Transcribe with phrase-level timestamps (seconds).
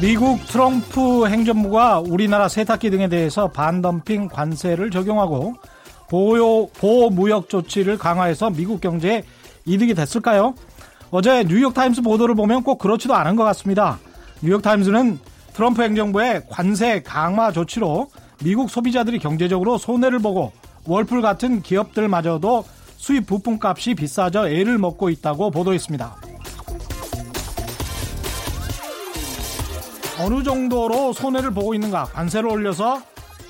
[0.00, 5.54] 미국 트럼프 행정부가 우리나라 세탁기 등에 대해서 반덤핑 관세를 적용하고
[6.08, 9.22] 보호, 보호 무역 조치를 강화해서 미국 경제에
[9.66, 10.54] 이득이 됐을까요?
[11.10, 13.98] 어제 뉴욕타임스 보도를 보면 꼭 그렇지도 않은 것 같습니다.
[14.40, 15.18] 뉴욕타임스는
[15.60, 18.08] 트럼프 행정부의 관세 강화 조치로
[18.42, 20.52] 미국 소비자들이 경제적으로 손해를 보고
[20.86, 22.64] 월풀 같은 기업들마저도
[22.96, 26.16] 수입 부품값이 비싸져 애를 먹고 있다고 보도했습니다.
[30.20, 33.02] 어느 정도로 손해를 보고 있는가 관세를 올려서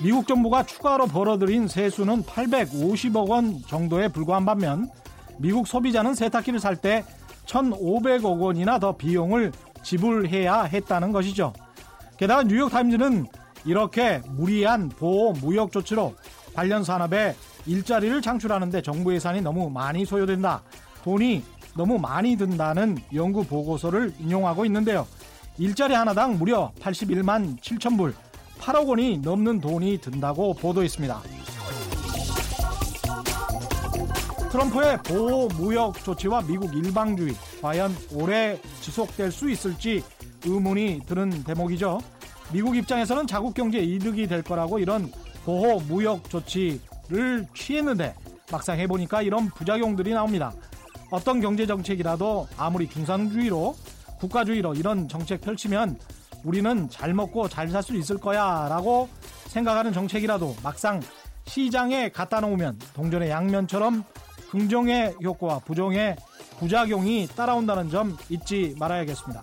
[0.03, 4.89] 미국 정부가 추가로 벌어들인 세수는 850억 원 정도에 불과한 반면
[5.37, 7.05] 미국 소비자는 세탁기를 살 때
[7.45, 11.53] 1,500억 원이나 더 비용을 지불해야 했다는 것이죠.
[12.21, 13.25] 게다가 뉴욕타임즈는
[13.65, 16.13] 이렇게 무리한 보호 무역 조치로
[16.53, 20.61] 관련 산업에 일자리를 창출하는데 정부 예산이 너무 많이 소요된다.
[21.03, 21.43] 돈이
[21.75, 25.07] 너무 많이 든다는 연구 보고서를 인용하고 있는데요.
[25.57, 28.13] 일자리 하나당 무려 81만 7천 불,
[28.59, 31.23] 8억 원이 넘는 돈이 든다고 보도했습니다.
[34.51, 40.03] 트럼프의 보호 무역 조치와 미국 일방주의 과연 오래 지속될 수 있을지
[40.45, 41.99] 의문이 드는 대목이죠.
[42.51, 45.11] 미국 입장에서는 자국 경제에 이득이 될 거라고 이런
[45.45, 48.13] 보호 무역 조치를 취했는데
[48.51, 50.51] 막상 해보니까 이런 부작용들이 나옵니다.
[51.09, 53.75] 어떤 경제 정책이라도 아무리 중상주의로
[54.19, 55.97] 국가주의로 이런 정책 펼치면
[56.43, 59.09] 우리는 잘 먹고 잘 살 수 있을 거야 라고
[59.47, 61.01] 생각하는 정책이라도 막상
[61.45, 64.03] 시장에 갖다 놓으면 동전의 양면처럼
[64.51, 66.15] 긍정의 효과와 부정의
[66.59, 69.41] 부작용이 따라온다는 점 잊지 말아야겠습니다.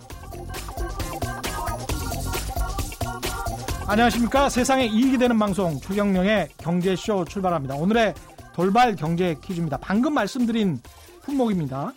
[3.91, 4.51] 안녕하십니까.
[4.51, 7.75] 세상에 이익이 되는 방송 최경령의 경제쇼 출발합니다.
[7.77, 8.13] 오늘의
[8.53, 9.79] 돌발 경제 퀴즈입니다.
[9.79, 10.79] 방금 말씀드린
[11.23, 11.95] 품목입니다.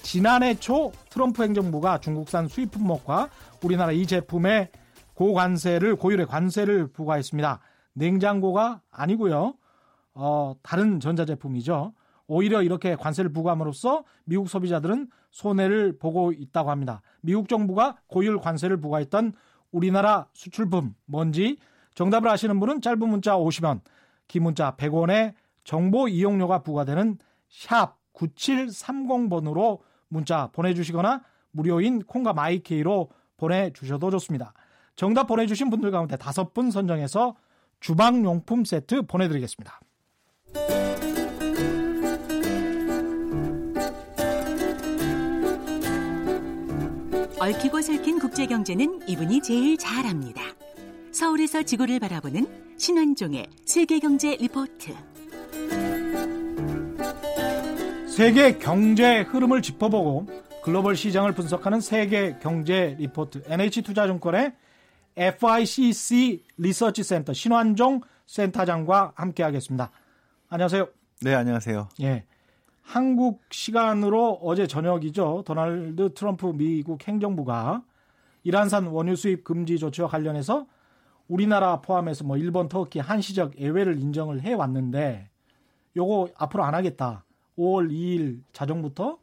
[0.00, 3.28] 지난해 초 트럼프 행정부가 중국산 수입 품목과
[3.62, 4.70] 우리나라 이 제품에
[5.12, 7.60] 고관세를 고율의 관세를 부과했습니다.
[7.92, 9.52] 냉장고가 아니고요.
[10.14, 11.92] 어, 다른 전자제품이죠.
[12.26, 17.02] 오히려 이렇게 관세를 부과함으로써 미국 소비자들은 손해를 보고 있다고 합니다.
[17.20, 19.34] 미국 정부가 고율 관세를 부과했던
[19.70, 21.58] 우리나라 수출품 뭔지
[21.94, 23.80] 정답을 아시는 분은 짧은 문자 50원,
[24.28, 25.34] 긴 문자 100원에
[25.64, 27.18] 정보 이용료가 부과되는
[27.48, 34.52] 샵 9730번으로 문자 보내주시거나 무료인 콩과 마이케이로 보내주셔도 좋습니다.
[34.96, 37.36] 정답 보내주신 분들 가운데 다섯 분 선정해서
[37.80, 39.80] 주방용품 세트 보내드리겠습니다.
[47.48, 50.42] 얽히고 설킨 국제 경제는 이분이 제일 잘합니다.
[51.12, 54.94] 서울에서 지구를 바라보는 신환종의 세계 경제 리포트.
[58.06, 60.26] 세계 경제 흐름을 짚어보고
[60.62, 64.52] 글로벌 시장을 분석하는 세계 경제 리포트 NH투자증권의
[65.16, 69.90] FICC 리서치 센터 신환종 센터장과 함께하겠습니다.
[70.50, 70.86] 안녕하세요.
[71.22, 71.88] 네, 안녕하세요.
[72.02, 72.27] 예.
[72.88, 75.42] 한국 시간으로 어제 저녁이죠.
[75.44, 77.82] 도널드 트럼프 미국 행정부가
[78.44, 80.66] 이란산 원유 수입 금지 조치와 관련해서
[81.28, 85.28] 우리나라 포함해서 뭐 일본, 터키 한시적 예외를 인정을 해 왔는데
[85.96, 87.26] 요거 앞으로 안 하겠다.
[87.58, 89.18] 5월 2일 자정부터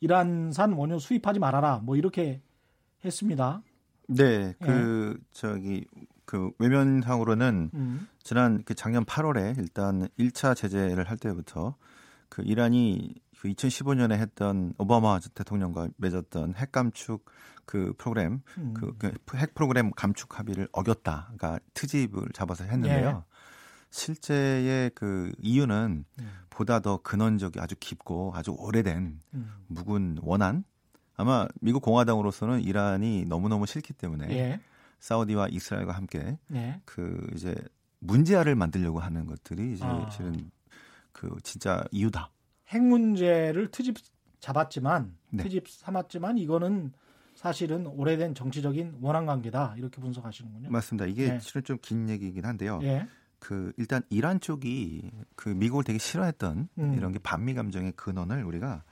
[0.00, 1.82] 이란산 원유 수입하지 말아라.
[1.84, 2.42] 뭐 이렇게
[3.04, 3.62] 했습니다.
[4.08, 5.24] 네, 그 예.
[5.30, 5.84] 저기
[6.24, 8.08] 그 외면상으로는 음.
[8.24, 11.76] 지난 그 작년 8월에 일단 1차 제재를 할 때부터
[12.34, 17.24] 그 이란이 그 2015년에 했던 오바마 대통령과 맺었던 핵 감축
[17.64, 18.74] 그 프로그램 음.
[19.24, 21.30] 그핵 프로그램 감축 합의를 어겼다.
[21.36, 23.24] 그러니까 트집을 잡아서 했는데요.
[23.24, 23.34] 예.
[23.90, 26.30] 실제의 그 이유는 음.
[26.50, 29.52] 보다 더 근원적이 아주 깊고 아주 오래된 음.
[29.68, 30.64] 묵은 원한
[31.16, 34.60] 아마 미국 공화당으로서는 이란이 너무너무 싫기 때문에 예.
[34.98, 36.80] 사우디와 이스라엘과 함께 예.
[36.84, 37.54] 그 이제
[38.00, 40.10] 문제아를 만들려고 하는 것들이 이제 아.
[40.10, 40.50] 실은
[41.14, 42.30] 그 진짜 이유다.
[42.68, 43.96] 핵 문제를 트집
[44.40, 45.42] 잡았지만 네.
[45.44, 46.92] 트집 삼았지만 이거는
[47.34, 50.68] 사실은 오래된 정치적인 원한 관계다 이렇게 분석하시는군요.
[50.70, 51.06] 맞습니다.
[51.06, 51.40] 이게 네.
[51.40, 52.78] 실은 좀 긴 얘기이긴 한데요.
[52.82, 53.08] 예.
[53.38, 56.94] 그 일단 이란 쪽이 그 미국을 되게 싫어했던 음.
[56.94, 58.84] 이런 게 반미 감정의 근원을 우리가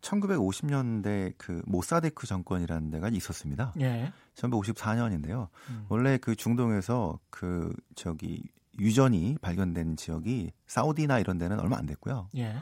[0.00, 3.72] 1950년대 그 모사데크 정권이라는 데가 있었습니다.
[3.80, 4.12] 예.
[4.34, 5.48] 1954년인데요.
[5.70, 5.86] 음.
[5.88, 8.42] 원래 그 중동에서 그 저기
[8.78, 12.28] 유전이 발견된 지역이 사우디나 이런 데는 얼마 안 됐고요.
[12.36, 12.56] 예.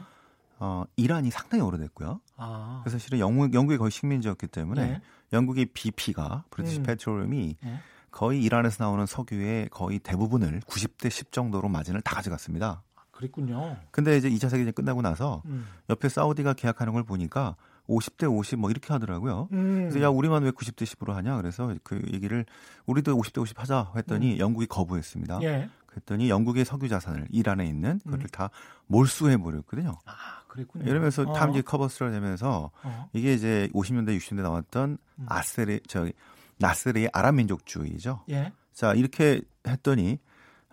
[0.57, 2.21] 어, 이란이 상당히 오래됐고요.
[2.37, 2.81] 아.
[2.83, 5.01] 그래서 실은 영국, 영국이 거의 식민지였기 때문에 예.
[5.33, 6.83] 영국의 BP가 브리티시 음.
[6.83, 7.79] 페트롤이 예.
[8.11, 12.81] 거의 이란에서 나오는 석유의 거의 대부분을 90대 10 정도로 마진을 다 가져갔습니다.
[13.11, 13.77] 그랬군요.
[13.91, 15.67] 근데 이제 2차 세계대전 끝나고 나서 음.
[15.89, 17.55] 옆에 사우디가 계약하는 걸 보니까
[17.89, 19.49] 50대 50 뭐 이렇게 하더라고요.
[19.51, 19.89] 음.
[19.89, 22.45] 그래서 야 우리만 왜 90대 10으로 하냐 그래서 그 얘기를
[22.85, 25.37] 우리도 50대 50 하자 했더니 영국이 거부했습니다.
[25.37, 25.43] 음.
[25.43, 25.69] 예.
[25.95, 28.27] 그랬더니 영국의 석유 자산을 이란에 있는 그걸 음.
[28.31, 28.49] 다
[28.87, 29.97] 몰수해 버렸거든요.
[30.05, 30.85] 아, 그랬군요.
[30.85, 31.33] 이러면서 어.
[31.33, 33.09] 탐지 커버스를 되면서 어.
[33.13, 35.25] 이게 이제 50년대 60년대 나왔던 음.
[35.27, 36.09] 아스레 저
[36.57, 38.23] 나스르의 아랍 민족주의죠.
[38.29, 38.51] 예.
[38.73, 40.19] 자 이렇게 했더니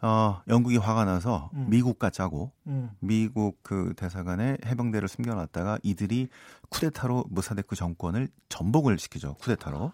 [0.00, 1.66] 어 영국이 화가 나서 음.
[1.70, 2.90] 미국과 짜고 음.
[2.98, 6.28] 미국 그 대사관에 해병대를 숨겨놨다가 이들이
[6.68, 9.34] 쿠데타로 무사데크 정권을 전복을 시키죠.
[9.34, 9.92] 쿠데타로.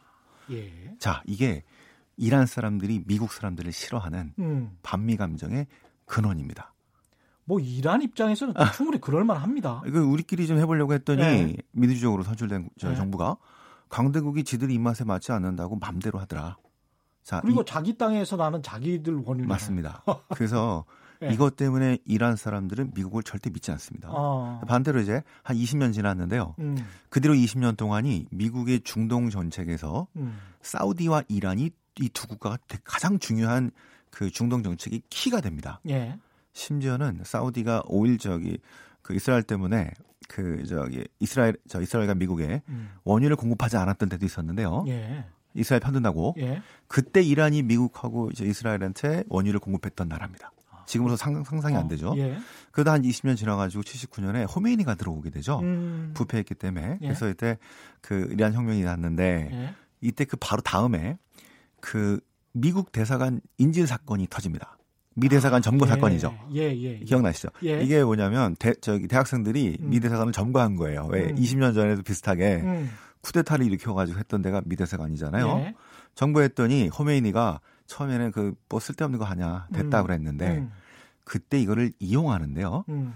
[0.52, 0.94] 예.
[0.98, 1.64] 자 이게
[2.18, 4.76] 이란 사람들이 미국 사람들을 싫어하는 음.
[4.82, 5.66] 반미 감정의
[6.04, 6.74] 근원입니다.
[7.44, 9.82] 뭐 이란 입장에서는 충분히 그럴 만합니다.
[9.86, 11.56] 이거 우리끼리 좀 해보려고 했더니 네.
[11.72, 12.96] 민주적으로 선출된 저 네.
[12.96, 13.36] 정부가
[13.88, 16.58] 강대국이 지들 입맛에 맞지 않는다고 맘대로 하더라.
[17.22, 20.02] 자, 그리고 이- 자기 땅에서 나는 자기들 원유 맞습니다.
[20.34, 20.84] 그래서
[21.20, 21.32] 네.
[21.32, 24.08] 이것 때문에 이란 사람들은 미국을 절대 믿지 않습니다.
[24.12, 24.60] 어.
[24.68, 26.54] 반대로 이제 한 20년 지났는데요.
[26.58, 26.76] 음.
[27.08, 30.38] 그 뒤로 20년 동안이 미국의 중동 정책에서 음.
[30.62, 31.70] 사우디와 이란이
[32.00, 33.70] 이 두 국가가 가장 중요한
[34.10, 35.80] 그 중동 정책이 키가 됩니다.
[35.88, 36.18] 예.
[36.52, 38.58] 심지어는 사우디가 오일 저기
[39.02, 39.92] 그 이스라엘 때문에
[40.28, 42.90] 그 저기 이스라엘 저 이스라엘과 미국에 음.
[43.04, 44.84] 원유를 공급하지 않았던 때도 있었는데요.
[44.88, 45.24] 예.
[45.54, 46.62] 이스라엘 편든다고 예.
[46.86, 50.52] 그때 이란이 미국하고 이제 이스라엘한테 원유를 공급했던 나라입니다.
[50.86, 52.10] 지금으로서 상, 상상이 안 되죠.
[52.12, 52.38] 어, 예.
[52.70, 55.60] 그러다 한 20년 지나가지고 79년에 호메이니가 들어오게 되죠.
[55.60, 56.12] 음.
[56.14, 56.98] 부패했기 때문에.
[57.02, 57.06] 예.
[57.06, 57.58] 그래서 이때
[58.00, 59.74] 그 이란 혁명이 났는데 예.
[60.00, 61.18] 이때 그 바로 다음에
[61.80, 62.20] 그
[62.52, 64.76] 미국 대사관 인질 사건이 터집니다.
[65.14, 65.90] 미 대사관 점거 예.
[65.90, 66.38] 사건이죠.
[66.54, 66.82] 예, 예.
[66.82, 66.98] 예.
[67.00, 67.48] 기억나시죠?
[67.64, 67.82] 예.
[67.82, 69.90] 이게 뭐냐면 대, 저기 대학생들이 음.
[69.90, 71.06] 미 대사관을 점거한 거예요.
[71.10, 71.34] 왜 음.
[71.34, 72.90] 20년 전에도 비슷하게 음.
[73.22, 75.58] 쿠데타를 일으켜가지고 했던 데가 미 대사관이잖아요.
[75.58, 75.74] 예.
[76.14, 80.06] 점거했더니 호메이니가 처음에는 그 뭐 쓸데없는 거 하냐 됐다 음.
[80.06, 80.70] 그랬는데 음.
[81.24, 82.84] 그때 이거를 이용하는데요.
[82.88, 83.14] 음.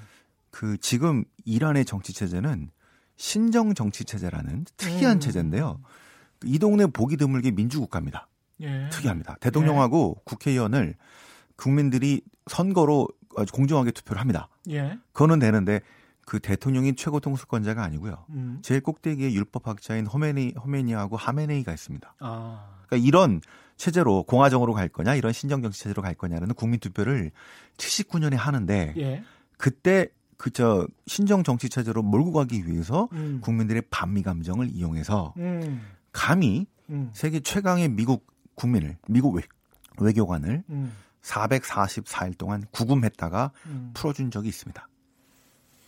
[0.50, 2.70] 그 지금 이란의 정치 체제는
[3.16, 5.20] 신정 정치 체제라는 특이한 음.
[5.20, 5.80] 체제인데요.
[6.44, 8.28] 이 동네 보기 드물게 민주국가입니다.
[8.60, 8.88] 예.
[8.90, 9.36] 특이합니다.
[9.40, 10.94] 대통령하고 국회의원을
[11.56, 14.48] 국민들이 선거로 아주 공정하게 투표를 합니다.
[14.70, 14.98] 예.
[15.12, 15.80] 그거는 되는데
[16.24, 18.24] 그 대통령이 최고 통수권자가 아니고요.
[18.30, 18.58] 음.
[18.62, 22.14] 제일 꼭대기에 율법학자인 호메니, 호메니하고 하메네이가 있습니다.
[22.20, 22.76] 아.
[22.86, 23.40] 그러니까 이런
[23.76, 27.32] 체제로 공화정으로 갈 거냐, 이런 신정정치 체제로 갈 거냐라는 국민 투표를
[27.76, 29.24] 79년에 하는데 예.
[29.56, 30.08] 그때
[30.42, 33.38] 그저 신정 정치 체제로 몰고 가기 위해서 음.
[33.40, 35.82] 국민들의 반미 감정을 이용해서 음.
[36.10, 37.10] 감히 음.
[37.12, 39.42] 세계 최강의 미국 국민을 미국 외,
[40.00, 40.92] 외교관을 음.
[41.22, 43.90] 444일 동안 구금했다가 음.
[43.94, 44.88] 풀어준 적이 있습니다.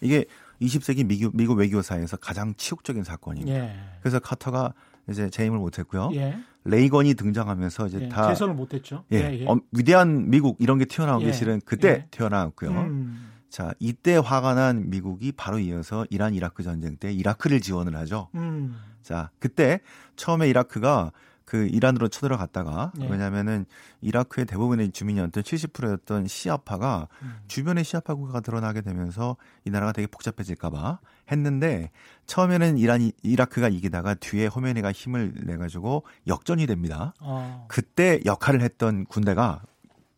[0.00, 0.24] 이게
[0.60, 3.58] 20세기 미국, 미국 외교사에서 가장 치욕적인 사건입니다.
[3.58, 3.76] 예.
[4.00, 4.72] 그래서 카터가
[5.10, 6.10] 이제 재임을 못했고요.
[6.14, 6.38] 예.
[6.64, 8.08] 레이건이 등장하면서 이제 예.
[8.08, 9.04] 다 개선을 못했죠.
[9.12, 11.26] 예, 어, 위대한 미국 이런 게 튀어나온 예.
[11.26, 12.06] 게 실은 그때 예.
[12.10, 12.70] 튀어나왔고요.
[12.70, 13.30] 음.
[13.50, 18.28] 자, 이때 화가 난 미국이 바로 이어서 이란 이라크 전쟁 때 이라크를 지원을 하죠.
[18.34, 18.76] 음.
[19.02, 19.80] 자, 그때
[20.16, 21.12] 처음에 이라크가
[21.44, 23.06] 그 이란으로 쳐들어갔다가 예.
[23.06, 23.66] 왜냐면은
[24.00, 27.36] 이라크의 대부분의 주민이었던 70%였던 시아파가 음.
[27.48, 31.00] 주변에 시아파 국가가 드러나게 되면서 이 나라가 되게 복잡해질까봐
[31.30, 31.90] 했는데
[32.26, 37.14] 처음에는 이란이 이라크가 이기다가 뒤에 호메니가 힘을 내 가지고 역전이 됩니다.
[37.20, 37.66] 어.
[37.68, 39.62] 그때 역할을 했던 군대가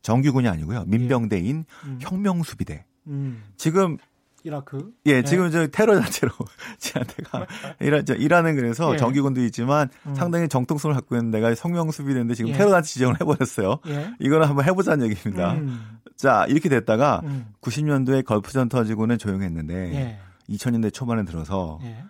[0.03, 1.99] 정규군이 아니고요 민병대인 음.
[2.01, 2.85] 혁명수비대.
[3.09, 3.43] 음.
[3.57, 3.99] 지금
[4.47, 4.93] 이라크.
[5.07, 6.33] 예, 지금 저 테러 자체로
[6.79, 7.47] 지한테가
[7.81, 8.97] 이란 저 이란은 그래서 예.
[8.97, 10.15] 정규군도 있지만 음.
[10.15, 12.55] 상당히 정통성을 갖고 있는 데가 성명 수비대인데 지금 예.
[12.55, 13.81] 테러 단체 지정을 해버렸어요.
[13.89, 14.13] 예.
[14.21, 15.55] 이거는 한번 해보자는 얘기입니다.
[15.55, 15.99] 음.
[16.15, 17.47] 자 이렇게 됐다가 음.
[17.61, 20.19] 90년도에 걸프전 터지고는 조용했는데 예.
[20.49, 22.05] 2000년대 초반에 들어서 예.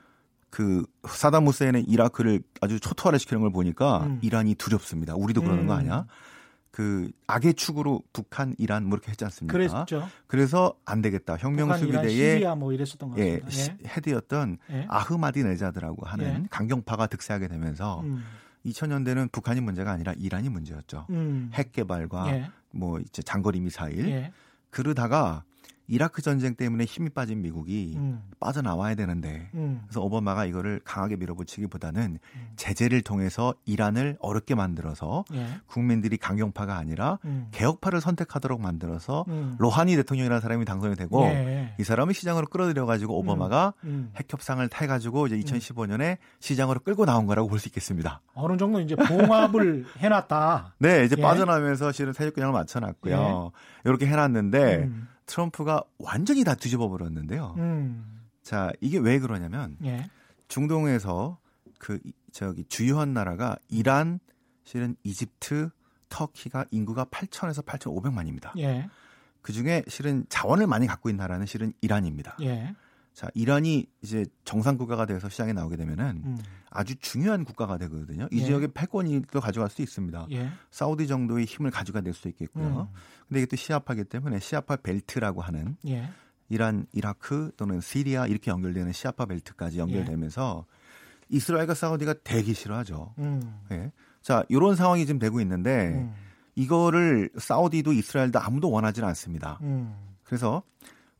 [0.50, 4.18] 그 사담 후세인의 이라크를 아주 초토화를 시키는 걸 보니까 음.
[4.20, 5.14] 이란이 두렵습니다.
[5.14, 5.78] 우리도 그러는 거 음.
[5.78, 6.06] 아니야?
[6.76, 9.50] 그 악의 축으로 북한, 이란 뭐 이렇게 했지 않습니까?
[9.50, 10.06] 그랬죠.
[10.26, 11.38] 그래서 안 되겠다.
[11.38, 13.40] 혁명 북한, 이란, 수비대의 시리아 뭐 이랬었던 것 예.
[13.48, 14.76] 시- 헤드였던 예.
[14.80, 14.86] 예.
[14.90, 16.46] 아흐마디 네자드라고 하는 예.
[16.50, 18.22] 강경파가 득세하게 되면서 음.
[18.66, 21.06] 2000년대는 북한이 문제가 아니라 이란이 문제였죠.
[21.08, 21.50] 음.
[21.54, 22.50] 핵 개발과 예.
[22.72, 24.32] 뭐 이제 장거리 미사일 예.
[24.68, 25.44] 그러다가
[25.88, 28.22] 이라크 전쟁 때문에 힘이 빠진 미국이 음.
[28.40, 29.82] 빠져나와야 되는데 음.
[29.84, 32.48] 그래서 오바마가 이거를 강하게 밀어붙이기보다는 음.
[32.56, 35.46] 제재를 통해서 이란을 어렵게 만들어서 예.
[35.66, 37.48] 국민들이 강경파가 아니라 음.
[37.52, 39.54] 개혁파를 선택하도록 만들어서 음.
[39.58, 41.74] 로하니 대통령이라는 사람이 당선이 되고 예.
[41.78, 44.10] 이 사람을 시장으로 끌어들여 가지고 오바마가 음.
[44.16, 48.20] 핵 협상을 해 가지고 이제 2015년에 시장으로 끌고 나온 거라고 볼 수 있겠습니다.
[48.34, 50.74] 어느 정도 이제 봉합을 해놨다.
[50.78, 51.22] 네, 이제 예.
[51.22, 53.50] 빠져나면서 실은 세력균형을 맞춰놨고요.
[53.84, 55.08] 이렇게 해놨는데 음.
[55.26, 57.54] 트럼프가 완전히 다 뒤집어 버렸는데요.
[57.58, 58.22] 음.
[58.42, 60.08] 자, 이게 왜 그러냐면 예.
[60.48, 61.38] 중동에서
[61.78, 64.20] 그 이- 저기 주요한 나라가 이란,
[64.64, 65.70] 실은 이집트,
[66.08, 68.56] 터키가 인구가 8천에서 8,500만입니다.
[68.58, 68.88] 예.
[69.42, 72.36] 그 중에 실은 자원을 많이 갖고 있는 나라는 실은 이란입니다.
[72.42, 72.74] 예.
[73.16, 76.38] 자, 이란이 이제 정상 국가가 돼서 시장에 나오게 되면은 음.
[76.68, 78.28] 아주 중요한 국가가 되거든요.
[78.30, 78.44] 이 예.
[78.44, 80.26] 지역의 패권이 또 가져갈 수 있습니다.
[80.32, 80.50] 예.
[80.70, 82.90] 사우디 정도의 힘을 가져가 낼수 있겠고요.
[82.92, 82.96] 음.
[83.26, 86.10] 근데 이게 또 시아파기 때문에 시아파 벨트라고 하는 예.
[86.50, 91.36] 이란, 이라크 또는 시리아 이렇게 연결되는 시아파 벨트까지 연결되면서 예.
[91.36, 93.14] 이스라엘과 사우디가 대기 싫어하죠.
[93.16, 93.60] 음.
[93.72, 93.92] 예.
[94.20, 96.14] 자, 이런 상황이 지금 되고 있는데 음.
[96.54, 99.58] 이거를 사우디도 이스라엘도 아무도 원하지는 않습니다.
[99.62, 99.96] 음.
[100.22, 100.62] 그래서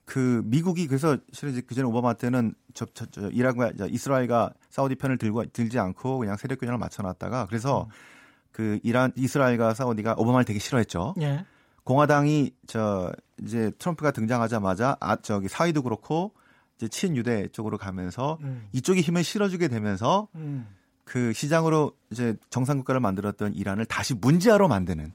[0.06, 5.18] 그 미국이 그래서 실은 이제 그전에 오바마 때는 저, 저, 저 이란과 이스라엘과 사우디 편을
[5.18, 7.90] 들고 들지 않고 그냥 세력 균형을 맞춰놨다가 그래서 음.
[8.52, 11.14] 그 이란 이스라엘과 사우디가 오바마를 되게 싫어했죠.
[11.20, 11.44] 예.
[11.84, 16.32] 공화당이 저 이제 트럼프가 등장하자마자 아 저기 사이도 그렇고
[16.76, 18.68] 이제 친유대 쪽으로 가면서 음.
[18.72, 20.68] 이쪽이 힘을 실어주게 되면서 음.
[21.04, 25.12] 그 시장으로 이제 정상 국가를 만들었던 이란을 다시 문제하러 만드는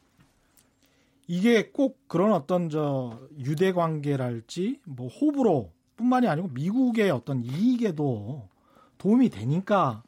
[1.28, 8.50] 이게 꼭 그런 어떤 저 유대 관계랄지 뭐 호불호 뿐만이 아니고 미국의 어떤 이익에도
[8.98, 10.04] 도움이 되니까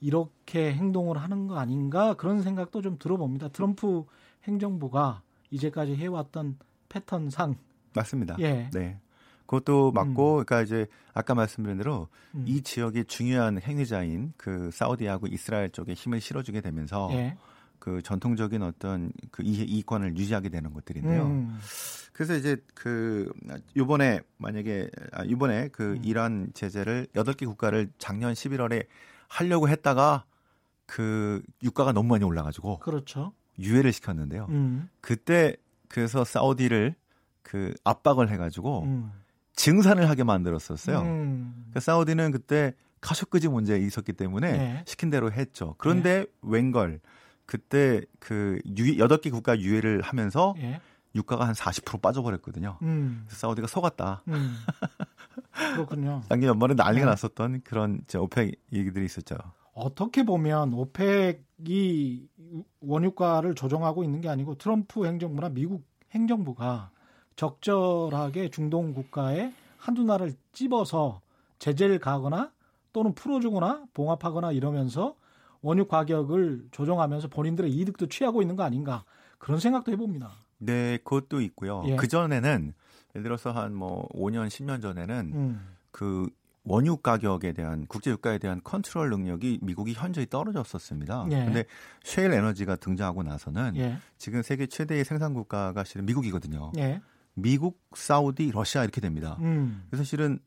[0.00, 3.48] 이렇게 행동을 하는 거 아닌가 그런 생각도 좀 들어봅니다.
[3.48, 4.04] 트럼프
[4.44, 6.58] 행정부가 이제까지 해왔던
[6.88, 7.56] 패턴상
[7.94, 8.36] 맞습니다.
[8.40, 8.68] 예.
[8.72, 8.98] 네.
[9.46, 10.44] 그것도 맞고, 음.
[10.44, 12.44] 그러니까 이제 아까 말씀드린 대로 음.
[12.46, 17.36] 이 지역의 중요한 행위자인 그 사우디하고 이스라엘 쪽에 힘을 실어주게 되면서 예.
[17.78, 21.26] 그 전통적인 어떤 그 이익권을 유지하게 되는 것들인데요.
[21.26, 21.58] 음.
[22.12, 23.30] 그래서 이제 그
[23.76, 26.04] 요번에 만약에 아 요번에 그 음.
[26.04, 28.86] 이란 제재를 여덟 개 국가를 작년 11월에
[29.28, 30.24] 하려고 했다가
[30.86, 33.32] 그 유가가 너무 많이 올라 가지고 그렇죠.
[33.58, 34.46] 유예를 시켰는데요.
[34.50, 34.88] 음.
[35.00, 35.56] 그때
[35.88, 36.94] 그래서 사우디를
[37.42, 39.12] 그 압박을 해 가지고 음.
[39.54, 41.00] 증산을 하게 만들었었어요.
[41.00, 41.52] 음.
[41.56, 44.82] 그러니까 사우디는 그때 카쇼크지 문제 있었기 때문에 네.
[44.86, 45.74] 시킨 대로 했죠.
[45.78, 46.26] 그런데 네.
[46.42, 47.00] 웬걸
[47.46, 50.80] 그때 그 유, 8개 국가 유예를 하면서 예.
[51.14, 52.78] 유가가 한 40% 빠져버렸거든요.
[52.82, 53.24] 음.
[53.28, 54.22] 사우디가 속았다.
[54.28, 54.56] 음.
[55.74, 56.22] 그렇군요.
[56.28, 57.10] 작년 연말에 난리가 네.
[57.10, 59.36] 났었던 그런 제 오펙 얘기들이 있었죠.
[59.74, 62.28] 어떻게 보면 오펙이
[62.80, 66.90] 원유가를 조정하고 있는 게 아니고 트럼프 행정부나 미국 행정부가
[67.36, 71.20] 적절하게 중동 국가에 한두 나라를 찝어서
[71.58, 72.52] 제재를 가거나
[72.92, 75.16] 또는 풀어주거나 봉합하거나 이러면서
[75.64, 79.04] 원유 가격을 조정하면서 본인들의 이득도 취하고 있는 거 아닌가
[79.38, 80.30] 그런 생각도 해봅니다.
[80.58, 81.82] 네, 그것도 있고요.
[81.86, 81.96] 예.
[81.96, 82.74] 그 전에는
[83.14, 85.66] 예를 들어서 한 뭐 5년, 10년 전에는 음.
[85.90, 86.28] 그
[86.64, 91.26] 원유 가격에 대한 국제 유가에 대한 컨트롤 능력이 미국이 현저히 떨어졌었습니다.
[91.30, 91.44] 예.
[91.44, 91.64] 근데
[92.02, 93.98] 셰일 에너지가 등장하고 나서는 예.
[94.18, 96.72] 지금 세계 최대의 생산 국가가 실은 미국이거든요.
[96.78, 97.00] 예.
[97.34, 99.36] 미국, 사우디, 러시아 이렇게 됩니다.
[99.40, 99.84] 음.
[99.90, 100.38] 그래서 실은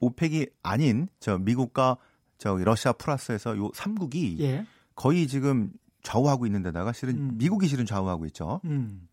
[0.00, 1.96] 오펙이 아닌 저 미국과
[2.38, 4.66] 저기 러시아 플러스에서 요 3국이 예.
[4.94, 7.30] 거의 지금 좌우하고 있는 데다가 실은 음.
[7.34, 8.60] 미국이 실은 좌우하고 있죠.
[8.64, 9.08] 음.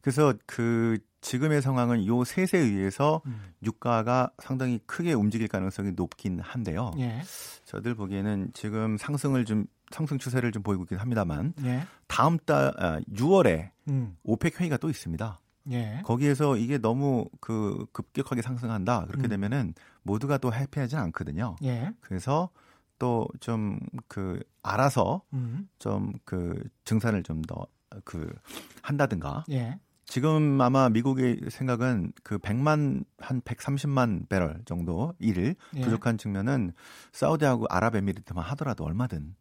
[0.00, 3.54] 그래서 그 지금의 상황은 요 셋에 의해서 음.
[3.62, 6.92] 유가가 상당히 크게 움직일 가능성이 높긴 한데요.
[6.98, 7.22] 예.
[7.64, 11.86] 저들 보기에는 지금 상승을 좀 상승 추세를 좀 보이고 있긴 합니다만 예.
[12.06, 14.16] 다음 달 아, 6월에 음.
[14.22, 15.40] 오펙 회의가 또 있습니다.
[15.70, 16.02] 예.
[16.04, 19.30] 거기에서 이게 너무 그 급격하게 상승한다 그렇게 음.
[19.30, 21.56] 되면은 모두가 또 happy하지 않거든요.
[21.64, 21.90] 예.
[22.00, 22.50] 그래서
[22.98, 23.78] 또 좀
[24.08, 25.68] 그 알아서 음.
[25.78, 27.66] 좀그 증산을 좀 더
[28.04, 28.32] 그
[28.82, 29.44] 한다든가.
[29.50, 29.78] 예.
[30.06, 35.80] 지금 아마 미국의 생각은 그 100만 한 130만 배럴 정도 일을 예.
[35.80, 36.72] 부족한 측면은
[37.12, 39.34] 사우디하고 아랍에미리트만 하더라도 얼마든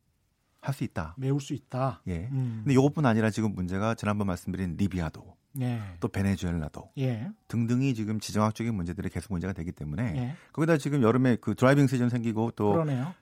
[0.62, 1.16] 할 수 있다.
[1.18, 2.02] 메울 수 있다.
[2.08, 2.30] 예.
[2.32, 2.62] 음.
[2.64, 5.82] 근데 이것뿐 아니라 지금 문제가 지난번 말씀드린 리비아도 예.
[6.00, 7.30] 또 베네수엘라도 예.
[7.48, 10.36] 등등이 지금 지정학적인 문제들이 계속 문제가 되기 때문에 예.
[10.52, 13.14] 거기다 지금 여름에 그 driving season 생기고 또 그러네요.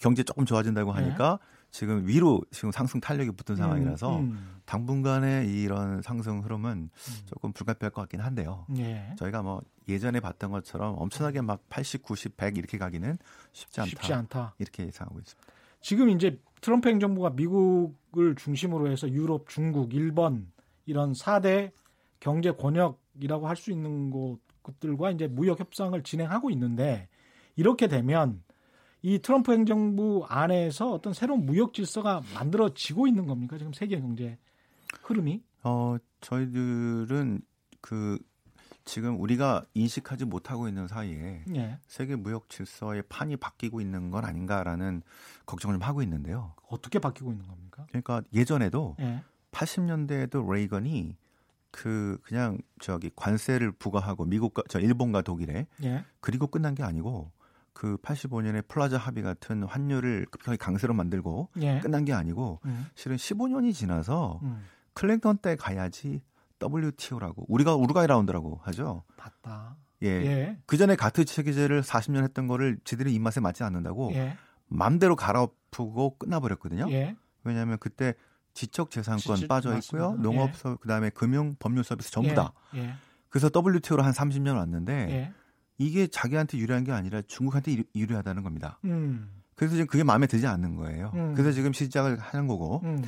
[0.00, 1.60] 경제 조금 좋아진다고 하니까 예.
[1.70, 4.60] 지금 위로 지금 상승 탄력이 붙은 음, 상황이라서 음, 음.
[4.64, 6.90] 당분간의 이런 상승 흐름은 음.
[7.26, 8.66] 조금 불가피할 것 같긴 한데요.
[8.76, 9.14] 예.
[9.18, 13.18] 저희가 뭐 예전에 봤던 것처럼 엄청나게 막 80, 90, 100 이렇게 가기는
[13.52, 13.90] 쉽지 않다.
[13.90, 14.54] 쉽지 않다.
[14.58, 15.52] 이렇게 예상하고 있습니다.
[15.80, 20.50] 지금 이제 트럼프 행정부가 미국을 중심으로 해서 유럽, 중국, 일본
[20.86, 21.70] 이런 4대
[22.20, 24.10] 경제 권역이라고 할 수 있는
[24.62, 27.08] 곳들과 이제 무역 협상을 진행하고 있는데
[27.56, 28.42] 이렇게 되면
[29.02, 33.56] 이 트럼프 행정부 안에서 어떤 새로운 무역 질서가 만들어지고 있는 겁니까?
[33.58, 34.38] 지금 세계 경제
[35.02, 35.42] 흐름이?
[35.62, 37.40] 어, 저희들은
[37.80, 38.18] 그
[38.84, 41.78] 지금 우리가 인식하지 못하고 있는 사이에 예.
[41.86, 45.02] 세계 무역 질서의 판이 바뀌고 있는 건 아닌가라는
[45.46, 46.54] 걱정을 좀 하고 있는데요.
[46.68, 47.86] 어떻게 바뀌고 있는 겁니까?
[47.88, 49.22] 그러니까 예전에도 예.
[49.52, 51.16] 80년대에도 레이건이
[51.70, 56.04] 그 그냥 저기 관세를 부과하고 미국과 저 일본과 독일에 예.
[56.20, 57.30] 그리고 끝난 게 아니고
[57.72, 61.80] 그 85년에 플라자 합의 같은 환율을 급격하게 강세로 만들고 예.
[61.80, 62.86] 끝난 게 아니고 음.
[62.94, 64.64] 실은 15년이 지나서 음.
[64.94, 66.22] 클린턴 때 가야지
[66.62, 69.04] WTO라고 우리가 우루과이 라운드라고 하죠.
[69.16, 69.76] 맞다.
[70.02, 70.08] 예.
[70.08, 70.58] 예.
[70.66, 74.36] 그 전에 가트 체제를 40년 했던 거를 지들이 입맛에 맞지 않는다고 예.
[74.66, 76.90] 맘대로 갈아엎고 끝나버렸거든요.
[76.90, 77.16] 예.
[77.44, 78.14] 왜냐하면 그때
[78.54, 80.10] 지적재산권 지적, 빠져 있고요.
[80.10, 80.22] 맞습니다.
[80.22, 80.76] 농업서 예.
[80.80, 82.52] 그다음에 금융 법률 서비스 전부 다.
[82.74, 82.80] 예.
[82.80, 82.94] 예.
[83.28, 85.32] 그래서 WTO로 한 30년 왔는데
[85.78, 88.78] 이게 자기한테 유리한 게 아니라 중국한테 유리하다는 겁니다.
[88.84, 89.30] 음.
[89.54, 91.12] 그래서 지금 그게 마음에 들지 않는 거예요.
[91.14, 91.34] 음.
[91.34, 92.80] 그래서 지금 시작을 하는 거고.
[92.84, 93.04] 음.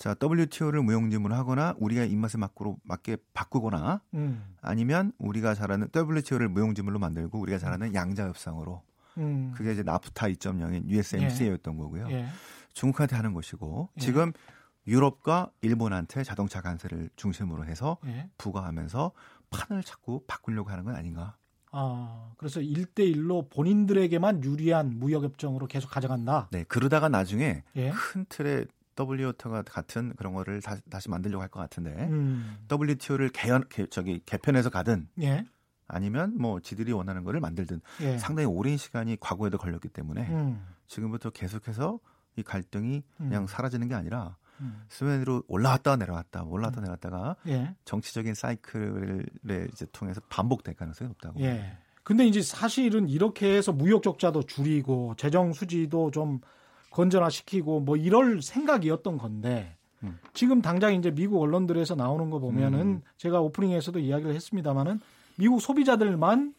[0.00, 4.42] 자, WTO를 무용지물 하거나 우리가 입맛에 맞고 맞게 바꾸거나 음.
[4.62, 8.82] 아니면 우리가 잘하는 WTO를 무용지물로 만들고 우리가 잘하는 양자 협상으로
[9.18, 9.52] 음.
[9.54, 11.78] 그게 이제 나프타 2.0인 USMCA였던 예.
[11.78, 12.10] 거고요.
[12.12, 12.26] 예.
[12.72, 14.00] 중국한테 하는 것이고 예.
[14.00, 14.32] 지금
[14.86, 18.28] 유럽과 일본한테 자동차 관세를 중심으로 해서 예.
[18.38, 19.12] 부과하면서
[19.50, 21.36] 판을 자꾸 바꾸려고 하는 건 아닌가?
[21.72, 26.48] 아, 그래서 1대1로 본인들에게만 유리한 무역협정으로 계속 가져간다?
[26.50, 27.90] 네, 그러다가 나중에 예.
[27.90, 28.66] 큰 틀의
[28.98, 32.58] WTO가 같은 그런 거를 다시, 다시 만들려고 할 것 같은데 음.
[32.70, 35.44] WTO를 개연 개, 저기 개편해서 가든 예.
[35.86, 38.18] 아니면 뭐 지들이 원하는 거를 만들든 예.
[38.18, 40.66] 상당히 오랜 시간이 과거에도 걸렸기 때문에 음.
[40.86, 41.98] 지금부터 계속해서
[42.36, 43.28] 이 갈등이 음.
[43.28, 44.82] 그냥 사라지는 게 아니라 음.
[44.88, 46.82] 수면으로 올라왔다 내려왔다 올라왔다 음.
[46.82, 47.74] 내려왔다가 예.
[47.84, 49.26] 정치적인 사이클을
[49.72, 51.40] 이제 통해서 반복될 가능성이 높다고.
[51.40, 51.76] 예.
[52.02, 56.40] 근데 이제 사실은 이렇게 해서 무역 적자도 줄이고 재정 수지도 좀
[56.90, 60.18] 건전화시키고 뭐 이럴 생각이었던 건데 음.
[60.32, 63.02] 지금 당장 이제 미국 언론들에서 나오는 거 보면은 음.
[63.16, 65.00] 제가 오프닝에서도 이야기를 했습니다마는
[65.36, 66.54] 미국 소비자들만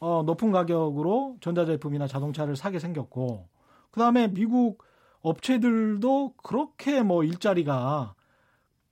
[0.00, 3.48] 어, 높은 가격으로 전자제품이나 자동차를 사게 생겼고
[3.90, 4.84] 그다음에 미국
[5.24, 8.14] 업체들도 그렇게 뭐 일자리가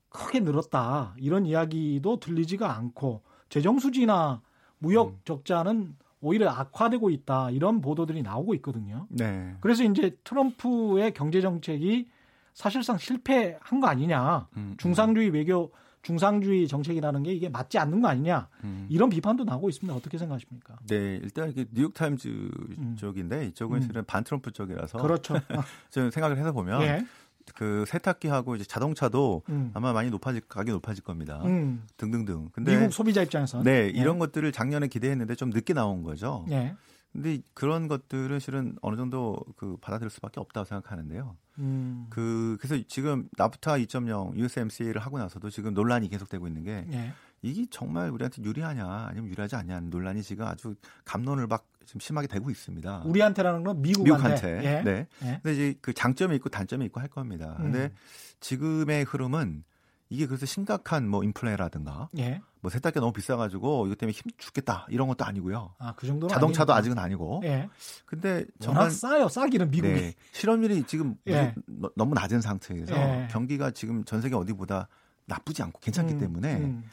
[0.09, 4.41] 크게 늘었다 이런 이야기도 들리지가 않고 재정 수지나
[4.79, 5.19] 무역 음.
[5.25, 9.07] 적자는 오히려 악화되고 있다 이런 보도들이 나오고 있거든요.
[9.11, 9.55] 네.
[9.61, 12.09] 그래서 이제 트럼프의 경제 정책이
[12.55, 14.49] 사실상 실패한 거 아니냐.
[14.57, 14.75] 음, 음.
[14.79, 15.73] 중상주의 외교
[16.03, 18.87] 중상주의 정책이라는 게 이게 맞지 않는 거 아니냐 음.
[18.91, 19.97] 이런 비판도 나오고 있습니다.
[19.97, 20.77] 어떻게 생각하십니까?
[20.88, 22.97] 네, 일단 이게 뉴욕 타임즈 음.
[22.99, 23.83] 쪽인데 이쪽은 음.
[23.83, 25.35] 실은 반 트럼프 쪽이라서 그렇죠.
[25.91, 27.07] 좀 생각을 해서 보면 예.
[27.55, 29.71] 그 세탁기하고 이제 자동차도 음.
[29.75, 31.41] 아마 많이 높아질 가격이 높아질 겁니다.
[31.45, 31.85] 음.
[31.97, 32.51] 등등등.
[32.53, 34.19] 근데 미국 소비자 입장에서 네, 이런 예.
[34.21, 36.45] 것들을 작년에 기대했는데 좀 늦게 나온 거죠.
[36.51, 36.75] 예.
[37.12, 41.37] 근데 그런 것들은 실은 어느 정도 그 받아들일 수밖에 없다고 생각하는데요.
[41.59, 42.07] 음.
[42.09, 47.12] 그 그래서 지금 나프타 2.0 USMCA를 하고 나서도 지금 논란이 계속되고 있는 게 예.
[47.42, 52.48] 이게 정말 우리한테 유리하냐 아니면 유리하지 않냐는 논란이 지금 아주 감론을 막 지금 심하게 되고
[52.51, 53.03] 있습니다.
[53.05, 54.12] 우리한테라는 건 미국한테.
[54.12, 54.64] 미국한테.
[54.64, 54.83] 예.
[54.83, 55.07] 네.
[55.22, 55.40] 예.
[55.42, 57.57] 근데 이제 그 장점이 있고 단점이 있고 할 겁니다.
[57.59, 57.64] 음.
[57.64, 57.92] 근데
[58.40, 59.64] 지금의 흐름은
[60.12, 62.40] 이게 그래서 심각한 뭐 인플레라든가 예.
[62.61, 65.75] 뭐 세탁기 너무 비싸가지고 이것 때문에 힘 죽겠다 이런 것도 아니고요.
[65.79, 66.79] 아그 정도 자동차도 아니니까.
[66.79, 67.40] 아직은 아니고.
[67.44, 67.68] 예.
[68.07, 69.92] 근데 정말 싸요 싸기는 미국이.
[69.94, 71.55] 네, 실업률이 지금 예.
[71.96, 73.29] 너무 낮은 상태에서 예.
[73.31, 74.88] 경기가 지금 전 세계 어디보다
[75.27, 76.85] 나쁘지 않고 괜찮기 음, 때문에 음.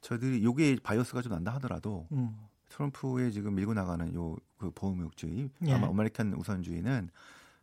[0.00, 2.36] 저희들이 요게 bias가 좀 난다 하더라도 음.
[2.70, 5.72] 트럼프의 지금 밀고 나가는 요 그 보호무역주의 예.
[5.72, 7.10] 아마 American 우선주의는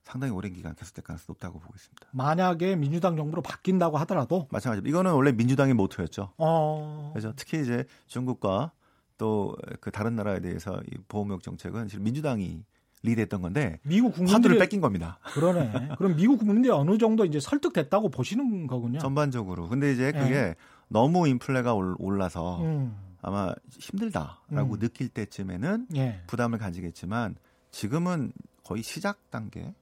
[0.04, 2.08] 상당히 오랜 기간 계속될 가능성이 높다고 보고 있습니다.
[2.12, 6.34] 만약에 민주당 정부로 바뀐다고 하더라도 마찬가지로 이거는 원래 민주당의 모토였죠.
[6.38, 7.12] 어...
[7.14, 8.72] 그래서 특히 이제 중국과
[9.18, 12.64] 또 그 다른 나라에 대해서 이 보호무역 정책은 사실 민주당이
[13.04, 15.20] 리드했던 건데 미국 국민들이 화두를 뺏긴 겁니다.
[15.34, 15.90] 그러네.
[15.98, 19.00] 그럼 미국 국민들이 어느 정도 이제 설득됐다고 보시는 거군요.
[19.00, 19.68] 전반적으로.
[19.70, 20.56] 근데 이제 그게 네.
[20.88, 22.96] 너무 인플레가 올라서 음.
[23.22, 24.80] 아마 힘들다라고 음.
[24.80, 26.22] 느낄 때쯤에는 예.
[26.28, 27.36] 부담을 가지겠지만
[27.72, 28.34] 지금은
[28.64, 29.74] 거의 시작 단계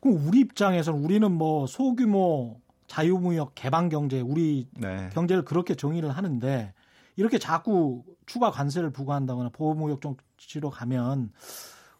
[0.00, 5.08] 그럼 우리 입장에서는 우리는 뭐 소규모 자유무역 개방 경제 우리 네.
[5.12, 6.74] 경제를 그렇게 정의를 하는데
[7.16, 11.32] 이렇게 자꾸 추가 관세를 부과한다거나 보호무역 정치로 가면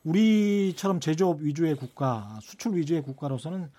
[0.05, 3.71] 우리처럼 제조업 위주의 국가, 수출 위주의 국가로서는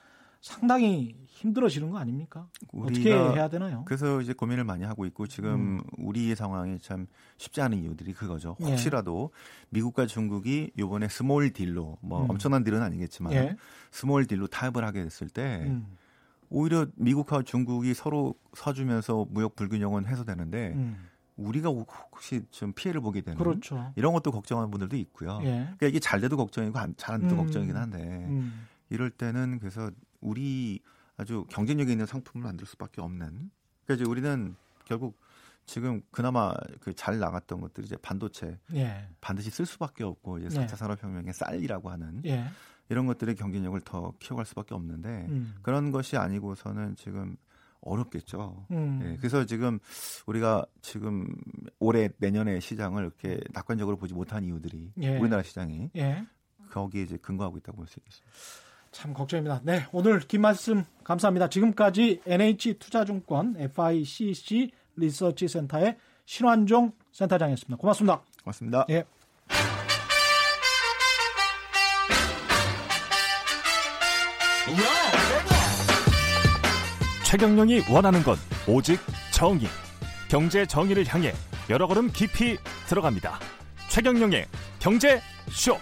[0.43, 2.49] 상당히 힘들어지는 거 아닙니까?
[2.73, 3.84] 어떻게 해야 되나요?
[3.86, 5.82] 그래서 이제 고민을 많이 하고 있고 지금 음.
[5.97, 8.58] 우리의 상황이 참 쉽지 않은 이유들이 그거죠.
[8.60, 8.65] 예.
[8.65, 9.67] 혹시라도 예.
[9.69, 12.29] 미국과 중국이 요번에 small deal로 뭐 음.
[12.29, 13.56] 엄청난 deal은 아니겠지만 예.
[13.89, 15.95] small deal로 타협을 하게 됐을 때 음.
[16.49, 21.08] 오히려 미국과 중국이 서로 사주면서 무역 불균형은 해소되는데 음.
[21.38, 23.93] 우리가 혹시 좀 피해를 보게 되는 그렇죠.
[23.95, 25.39] 이런 것도 걱정하는 분들도 있고요.
[25.43, 25.47] 예.
[25.47, 27.38] 그러니까 이게 잘 돼도 걱정이고 잘안 돼도 음.
[27.38, 28.67] 걱정이긴 한데 음.
[28.89, 29.89] 이럴 때는 그래서
[30.24, 30.80] 우리
[31.18, 33.52] 아주 경쟁력이 있는 상품을 만들 수밖에 없는.
[33.86, 34.56] 그러니까 이제 우리는
[34.86, 35.20] 결국
[35.66, 39.08] 지금 그나마 그 잘 나갔던 것들이 이제 반도체 예.
[39.22, 40.76] 반드시 쓸 수밖에 없고 이제 4차 예.
[40.76, 42.46] 산업혁명의 쌀이라고 하는 예.
[42.90, 45.56] 이런 것들의 경쟁력을 더 키워갈 수밖에 없는데 음.
[45.62, 47.38] 그런 것이 아니고서는 지금
[47.82, 48.66] 어렵겠죠.
[48.72, 49.00] 음.
[49.04, 49.80] 예, 그래서 지금
[50.26, 51.28] 우리가 지금
[51.80, 55.18] 올해 내년에 시장을 이렇게 낙관적으로 보지 못한 이유들이 예.
[55.18, 56.26] 우리나라 시장이 예.
[56.72, 58.32] 거기에 이제 근거하고 있다고 볼 수 있겠습니다.
[58.93, 59.60] 참 걱정입니다.
[59.63, 61.49] 네, 오늘 긴 말씀 감사합니다.
[61.49, 67.77] 지금까지 NH투자증권 FICC 리서치 센터의 신환종 센터장이었습니다.
[67.77, 68.21] 고맙습니다.
[68.43, 68.86] 고맙습니다.
[68.89, 69.03] 예.
[77.25, 78.99] 최경영이 원하는 건 오직
[79.34, 79.67] 정의.
[80.29, 81.34] 경제 정의를 향해
[81.69, 83.39] 여러 걸음 깊이 들어갑니다.
[83.89, 84.45] 최경영의
[84.79, 85.77] 경제 쇼.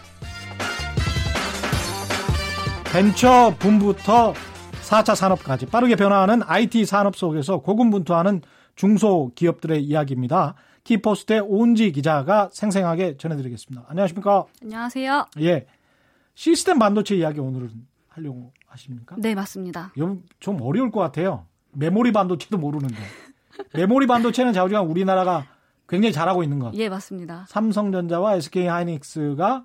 [2.92, 4.34] 벤처 붐부터
[4.82, 8.42] 4차 산업까지 빠르게 변화하는 IT 산업 속에서 고군분투하는
[8.76, 10.56] 중소기업들의 이야기입니다.
[10.84, 13.86] 키포스트의 오은지 기자가 생생하게 전해드리겠습니다.
[13.88, 14.44] 안녕하십니까?
[14.62, 15.28] 안녕하세요.
[15.40, 15.68] 예.
[16.36, 17.70] 시스템 반도체 이야기 오늘은
[18.10, 19.16] 하려고 하십니까?
[19.18, 19.94] 네, 맞습니다.
[20.42, 21.46] 좀 어려울 것 같아요.
[21.72, 22.98] 메모리 반도체도 모르는데.
[23.74, 25.46] 메모리 반도체는 자우지간 우리나라가
[25.88, 26.74] 굉장히 잘하고 있는 것.
[26.74, 27.46] 예, 맞습니다.
[27.48, 29.64] 삼성전자와 SK 하이닉스가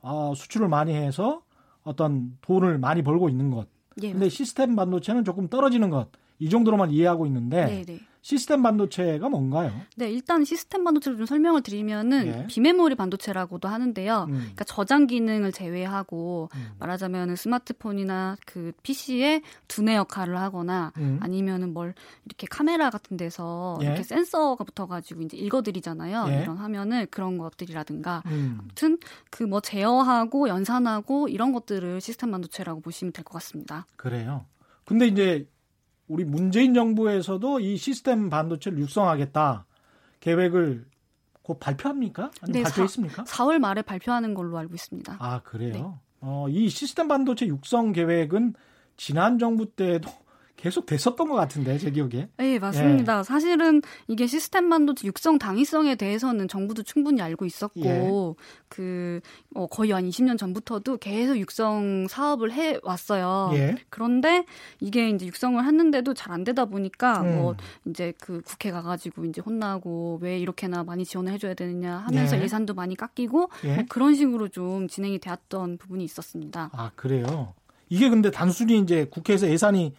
[0.00, 1.42] 어, 수출을 많이 해서
[1.88, 3.66] 어떤 돈을 많이 벌고 있는 것.
[4.02, 6.08] 예, 근데 시스템 반도체는 조금 떨어지는 것.
[6.38, 8.00] 이 정도로만 이해하고 있는데 네네.
[8.28, 8.36] 네.
[8.36, 9.72] 시스템 반도체가 뭔가요?
[9.96, 12.46] 네, 일단 시스템 반도체를 좀 설명을 드리면은 예.
[12.46, 14.26] 비메모리 반도체라고도 하는데요.
[14.28, 14.34] 음.
[14.34, 16.68] 그러니까 저장 기능을 제외하고 음.
[16.78, 21.18] 말하자면 스마트폰이나 그 PC에 두뇌 역할을 하거나 음.
[21.22, 21.94] 아니면은 뭘
[22.26, 23.86] 이렇게 카메라 같은 데서 예.
[23.86, 26.26] 이렇게 센서가 붙어 가지고 이제 읽어 드리잖아요.
[26.28, 26.42] 예.
[26.42, 28.58] 이런 화면을 그런 것들이라든가 음.
[28.60, 28.98] 아무튼
[29.30, 33.86] 그 뭐 제어하고 연산하고 이런 것들을 시스템 반도체라고 보시면 될 것 같습니다.
[33.96, 34.44] 그래요.
[34.84, 35.48] 근데 이제
[36.08, 39.66] 우리 문재인 정부에서도 이 시스템 반도체를 육성하겠다
[40.20, 40.86] 계획을
[41.42, 42.30] 곧 발표합니까?
[42.42, 43.24] 아니면 네, 발표했습니까?
[43.26, 45.16] 4, 월 말에 발표하는 걸로 알고 있습니다.
[45.18, 45.72] 아 그래요?
[45.72, 45.84] 네.
[46.20, 48.54] 어, 이 시스템 반도체 육성 계획은
[48.96, 50.10] 지난 정부 때도
[50.58, 52.28] 계속 됐었던 것 같은데 제 기억에.
[52.36, 53.20] 네 맞습니다.
[53.20, 53.22] 예.
[53.22, 58.44] 사실은 이게 시스템 반도체 육성 당위성에 대해서는 정부도 충분히 알고 있었고 예.
[58.68, 59.20] 그
[59.54, 63.50] 어, 거의 한 20년 전부터도 계속 육성 사업을 해 왔어요.
[63.54, 63.76] 예.
[63.88, 64.44] 그런데
[64.80, 67.36] 이게 이제 육성을 했는데도 잘 안 되다 보니까 음.
[67.36, 72.46] 뭐 이제 그 국회 가가지고 이제 혼나고 왜 이렇게나 많이 지원을 해줘야 되느냐 하면서 예.
[72.46, 73.74] 산도 많이 깎이고 예.
[73.76, 76.70] 뭐 그런 식으로 좀 진행이 되었던 부분이 있었습니다.
[76.74, 77.54] 아 그래요.
[77.88, 79.94] 이게 근데 단순히 이제 국회에서 예산이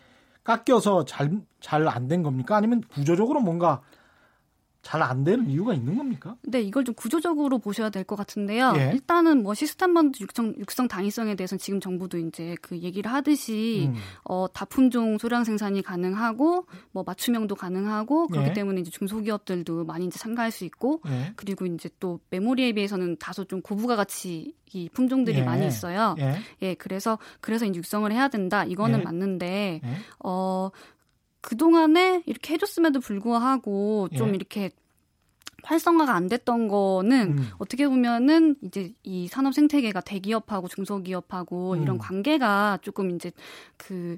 [0.49, 2.55] 깎여서 잘 잘 안 된 겁니까?
[2.55, 3.81] 아니면 구조적으로 뭔가
[4.81, 6.35] 잘 안 되는 이유가 있는 겁니까?
[6.43, 8.73] 네, 이걸 좀 구조적으로 보셔야 될 것 같은데요.
[8.77, 8.91] 예.
[8.93, 13.95] 일단은 뭐 시스템 반도 육성, 육성 당위성에 대해서는 지금 정부도 이제 그 얘기를 하듯이 음.
[14.23, 18.53] 어, 다품종 소량 생산이 가능하고 뭐 맞춤형도 가능하고 그렇기 예.
[18.53, 21.33] 때문에 이제 중소기업들도 많이 이제 참가할 수 있고 예.
[21.35, 25.43] 그리고 이제 또 메모리에 비해서는 다소 좀 고부가 가치 이 품종들이 예.
[25.43, 26.15] 많이 있어요.
[26.19, 26.35] 예.
[26.61, 28.63] 예, 그래서 그래서 이제 육성을 해야 된다.
[28.63, 29.03] 이거는 예.
[29.03, 29.89] 맞는데 예.
[30.23, 30.69] 어
[31.41, 34.33] 그동안에 이렇게 해줬음에도 불구하고 좀 예.
[34.35, 34.71] 이렇게
[35.63, 37.49] 활성화가 안 됐던 거는 음.
[37.57, 41.83] 어떻게 보면은 이제 이 산업 생태계가 대기업하고 중소기업하고 음.
[41.83, 43.31] 이런 관계가 조금 이제
[43.77, 44.17] 그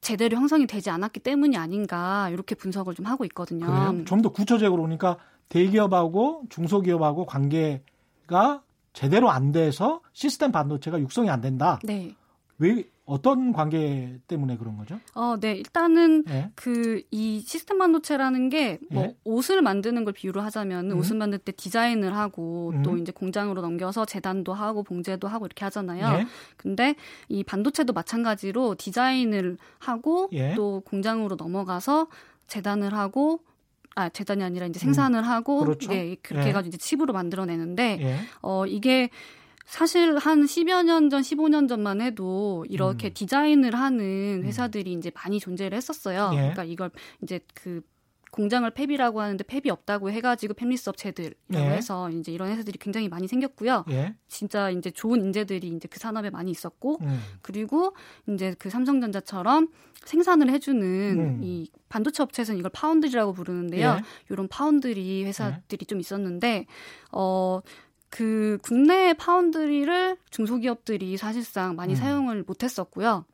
[0.00, 4.04] 제대로 형성이 되지 않았기 때문이 아닌가 이렇게 분석을 좀 하고 있거든요.
[4.04, 5.16] 좀 더 구체적으로 보니까
[5.48, 11.78] 대기업하고 중소기업하고 관계가 제대로 안 돼서 시스템 반도체가 육성이 안 된다.
[11.84, 12.14] 네.
[12.58, 14.98] 왜 어떤 관계 때문에 그런 거죠?
[15.14, 15.52] 어, 네.
[15.52, 16.50] 일단은 예?
[16.54, 19.16] 그이 시스템 반도체라는 게뭐 예?
[19.24, 20.98] 옷을 만드는 걸 비유로 하자면 음?
[20.98, 22.82] 옷을 만들 때 디자인을 하고 음?
[22.82, 26.20] 또 이제 공장으로 넘겨서 재단도 하고 봉제도 하고 이렇게 하잖아요.
[26.20, 26.26] 예?
[26.56, 26.94] 근데
[27.28, 30.54] 이 반도체도 마찬가지로 디자인을 하고 예?
[30.54, 32.08] 또 공장으로 넘어가서
[32.46, 33.40] 재단을 하고
[33.96, 35.90] 아 재단이 아니라 이제 생산을 음, 하고 그렇죠.
[35.90, 36.48] 네, 그렇게 예.
[36.48, 38.18] 해가지고 이제 칩으로 만들어내는데 예.
[38.40, 39.10] 어 이게
[39.64, 43.14] 사실 한 10여 년 전, 15년 전만 해도 이렇게 음.
[43.14, 44.44] 디자인을 하는 음.
[44.44, 44.98] 회사들이 음.
[44.98, 46.30] 이제 많이 존재를 했었어요.
[46.34, 46.36] 예.
[46.36, 46.90] 그러니까 이걸
[47.22, 47.82] 이제 그
[48.34, 51.60] 공장을 폐비라고 하는데 폐비 없다고 해가지고 폐미스 업체들이라고 예.
[51.60, 53.84] 해서 이제 이런 회사들이 굉장히 많이 생겼고요.
[53.90, 54.16] 예.
[54.26, 57.20] 진짜 이제 좋은 인재들이 이제 그 산업에 많이 있었고, 음.
[57.42, 57.94] 그리고
[58.28, 59.68] 이제 그 삼성전자처럼
[60.04, 61.40] 생산을 해주는 음.
[61.44, 63.98] 이 반도체 업체에서는 이걸 파운드리라고 부르는데요.
[64.00, 64.02] 예.
[64.30, 65.86] 이런 파운드리 회사들이 예.
[65.86, 66.66] 좀 있었는데,
[67.12, 67.60] 어,
[68.14, 71.96] 그 국내 파운드리를 중소기업들이 사실상 많이 음.
[71.96, 73.24] 사용을 못했었고요.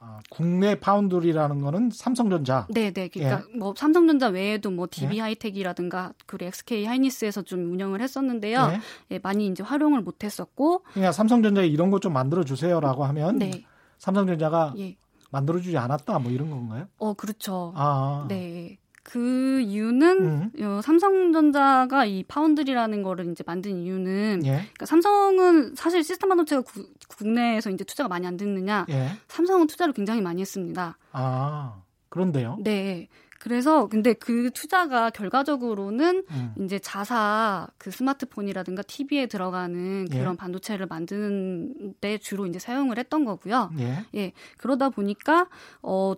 [0.00, 2.66] 아, 국내 파운드리라는 거는 삼성전자.
[2.68, 3.06] 네, 네.
[3.06, 3.56] 그러니까 예.
[3.56, 5.20] 뭐 삼성전자 외에도 뭐 DB 예.
[5.20, 8.72] 하이텍이라든가 그리고 SK 하이닉스에서 좀 운영을 했었는데요.
[8.72, 8.80] 예.
[9.14, 10.82] 예 많이 이제 활용을 못 했었고.
[10.92, 13.64] 그냥 삼성전자에 이런 것좀 만들어 주세요라고 하면 네.
[13.98, 14.96] 삼성전자가 예.
[15.30, 16.88] 만들어 주지 않았다 뭐 이런 건가요?
[16.98, 17.72] 어, 그렇죠.
[17.76, 18.26] 아.
[18.28, 18.76] 네.
[19.08, 20.64] 그 이유는 음.
[20.64, 24.50] 어, 삼성전자가 이 파운드리라는 거를 이제 만든 이유는 예.
[24.50, 28.84] 그러니까 삼성은 사실 시스템 반도체가 구, 국내에서 이제 투자가 많이 안 됐느냐?
[28.88, 29.10] 예.
[29.28, 30.98] 삼성은 투자를 굉장히 많이 했습니다.
[31.12, 32.58] 아 그런데요?
[32.64, 33.06] 네.
[33.38, 36.54] 그래서 근데 그 투자가 결과적으로는 음.
[36.64, 40.36] 이제 자사 그 스마트폰이라든가 TV에 들어가는 그런 예.
[40.36, 43.70] 반도체를 만드는 데 주로 이제 사용을 했던 거고요.
[43.78, 44.04] 예.
[44.16, 44.32] 예.
[44.58, 45.48] 그러다 보니까
[45.80, 46.14] 어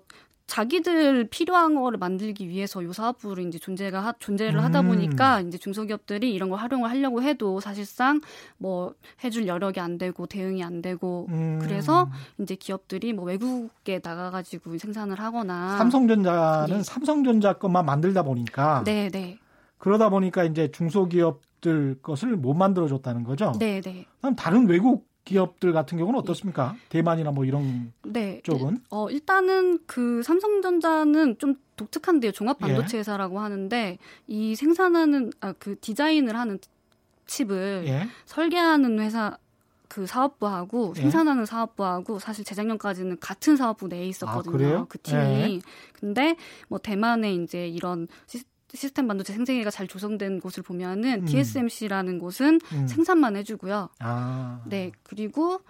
[0.48, 4.88] 자기들 필요한 거를 만들기 위해서 요 사업부를 이제 존재가 하, 존재를 하다 음.
[4.88, 8.20] 보니까 이제 중소기업들이 이런 걸 활용을 하려고 해도 사실상
[8.56, 11.58] 뭐 해줄 여력이 안 되고 대응이 안 되고 음.
[11.60, 16.82] 그래서 이제 기업들이 뭐 외국에 나가가지고 생산을 하거나 삼성전자는 네.
[16.82, 19.38] 삼성전자 것만 만들다 보니까 네, 네.
[19.76, 23.52] 그러다 보니까 이제 중소기업들 것을 못 만들어줬다는 거죠.
[23.58, 24.06] 네, 네.
[24.22, 26.74] 그럼 다른 외국 기업들 같은 경우는 어떻습니까?
[26.88, 28.40] 대만이나 뭐 이런 네.
[28.44, 28.78] 쪽은?
[28.90, 32.32] 어, 일단은 그 삼성전자는 좀 독특한데요.
[32.32, 33.00] 종합 반도체 예.
[33.00, 36.58] 회사라고 하는데 이 생산하는 아, 그 디자인을 하는
[37.26, 38.08] 칩을 예.
[38.24, 39.36] 설계하는 회사
[39.88, 41.00] 그 사업부하고 예.
[41.00, 44.78] 생산하는 사업부하고 사실 재작년까지는 같은 사업부 내에 있었거든요.
[44.78, 45.20] 아, 그 팀이.
[45.20, 45.60] 예.
[45.92, 46.36] 근데
[46.68, 48.57] 뭐 대만의 이제 이런 시스템
[49.08, 51.24] 반도체 생태계가 잘 조성된 곳을 보면은 음.
[51.24, 52.86] TSMC라는 곳은 음.
[52.86, 53.88] 생산만 해주고요.
[54.00, 54.62] 아.
[54.66, 55.60] 네 그리고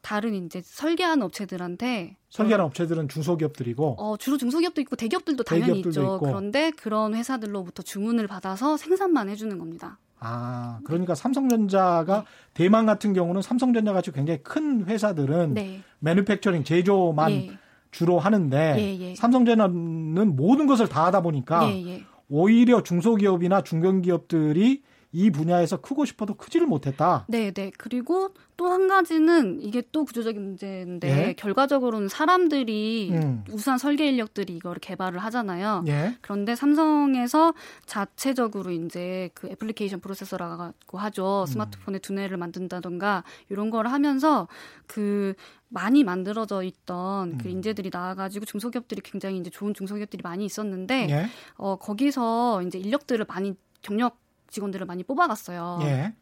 [0.00, 6.00] 다른 이제 설계하는 업체들한테 설계하는 어, 업체들은 중소기업들이고 어, 주로 중소기업도 있고 대기업들도 당연히 대기업들도
[6.00, 6.16] 있죠.
[6.16, 6.26] 있고.
[6.26, 9.98] 그런데 그런 회사들로부터 주문을 받아서 생산만 해주는 겁니다.
[10.20, 11.22] 아, 그러니까 네.
[11.22, 12.24] 삼성전자가 네.
[12.54, 15.82] 대만 같은 경우는 삼성전자 같이 굉장히 큰 회사들은 네.
[16.00, 17.58] 매뉴팩처링 제조만 예.
[17.90, 19.14] 주로 하는데 예, 예.
[19.14, 22.04] 삼성전자는 모든 것을 다 하다 보니까 예, 예.
[22.28, 27.24] 오히려 중소기업이나 중견기업들이 이 분야에서 크고 싶어도 크지를 못했다.
[27.28, 27.70] 네, 네.
[27.78, 31.32] 그리고 또 한 가지는 이게 또 구조적인 문제인데 예?
[31.34, 33.44] 결과적으로는 사람들이 음.
[33.50, 35.84] 우수한 설계 인력들이 이거를 개발을 하잖아요.
[35.86, 36.16] 예?
[36.20, 37.54] 그런데 삼성에서
[37.86, 41.44] 자체적으로 이제 그 애플리케이션 프로세서라고 하죠.
[41.46, 41.46] 음.
[41.46, 44.48] 스마트폰에 두뇌를 만든다던가 이런 걸 하면서
[44.88, 45.34] 그
[45.68, 47.38] 많이 만들어져 있던 그 음.
[47.38, 51.26] 그 인재들이 나와가지고 중소기업들이 굉장히 이제 좋은 중소기업들이 많이 있었는데 예?
[51.56, 55.78] 어 거기서 이제 인력들을 많이 경력 직원들을 많이 뽑아갔어요.
[55.82, 56.14] 예.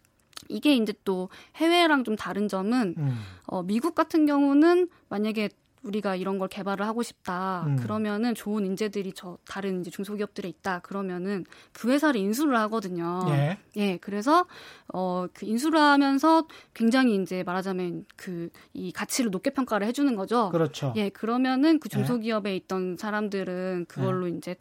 [0.48, 3.18] 이게 이제 또 해외랑 좀 다른 점은 음.
[3.46, 5.48] 어, 미국 같은 경우는 만약에
[5.82, 7.64] 우리가 이런 걸 개발을 하고 싶다.
[7.66, 7.76] 음.
[7.76, 10.80] 그러면은 좋은 인재들이 저 다른 이제 중소기업들에 있다.
[10.80, 13.24] 그러면은 그 회사를 인수를 하거든요.
[13.28, 13.58] 예.
[13.76, 14.46] 예 그래서
[14.92, 20.50] 어 그 인수를 하면서 굉장히 이제 말하자면 그 이 가치를 높게 평가를 해 주는 거죠.
[20.50, 20.92] 그렇죠.
[20.96, 21.96] 예 그러면은 그 예.
[21.96, 22.56] 중소기업에 예.
[22.56, 24.32] 있던 사람들은 그걸로 예.
[24.36, 24.56] 이제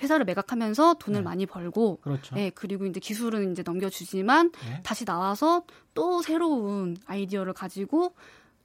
[0.00, 1.24] 회사를 매각하면서 돈을 네.
[1.24, 2.36] 많이 벌고 그렇죠.
[2.36, 4.80] 예, 그리고 이제 기술은 이제 넘겨주지만 네.
[4.84, 8.14] 다시 나와서 또 새로운 아이디어를 가지고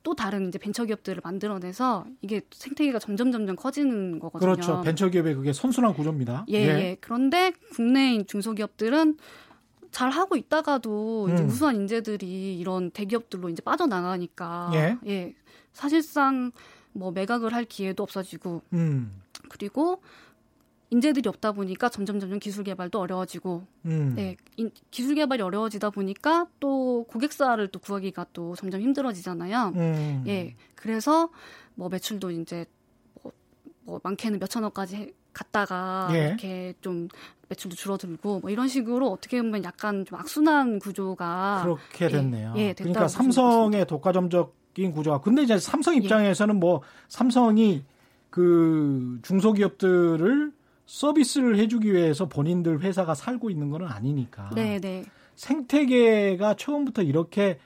[0.04, 4.52] 또 다른 이제 벤처기업들을 만들어내서 이게 생태계가 점점 점점 커지는 거거든요.
[4.52, 4.82] 그렇죠.
[4.82, 6.46] 벤처기업의 그게 선순환 구조입니다.
[6.50, 6.68] 예, 예.
[6.68, 6.98] 예.
[7.00, 9.18] 그런데 국내 중소기업들은
[9.92, 11.34] 잘 하고 있다가도 음.
[11.34, 14.98] 이제 우수한 인재들이 이런 대기업들로 이제 빠져나가니까 예.
[15.08, 15.36] 예.
[15.72, 16.52] 사실상
[16.92, 19.22] 뭐 매각을 할 기회도 없어지고 음.
[19.50, 20.02] 그리고
[20.94, 24.14] 인재들이 없다 보니까 점점 점점 기술 개발도 어려워지고 음.
[24.16, 29.74] 네 인, 기술 개발이 어려워지다 보니까 또 고객사를 또 구하기가 또 점점 힘들어지잖아요.
[29.76, 30.24] 음.
[30.28, 31.30] 예 그래서
[31.74, 32.68] 뭐 매출도 이제
[33.24, 33.32] 뭐,
[33.82, 36.28] 뭐 많게는 몇 천억까지 갔다가 예.
[36.28, 37.08] 이렇게 좀
[37.50, 42.54] 매출도 줄어들고 뭐 이런 식으로 어떻게 보면 약간 좀 악순환 구조가 그렇게 됐네요.
[42.56, 45.98] 예, 예 그러니까 삼성의 독과점적인 구조가 근데 이제 삼성 예.
[45.98, 46.60] 입장에서는 예.
[46.60, 47.84] 뭐 삼성이
[48.30, 50.52] 그 중소기업들을
[50.86, 54.52] 서비스를 해주기 위해서 본인들 회사가 살고 있는 건 아니니까.
[54.56, 55.06] 네, 네.
[55.36, 57.58] 생태계가 처음부터 이렇게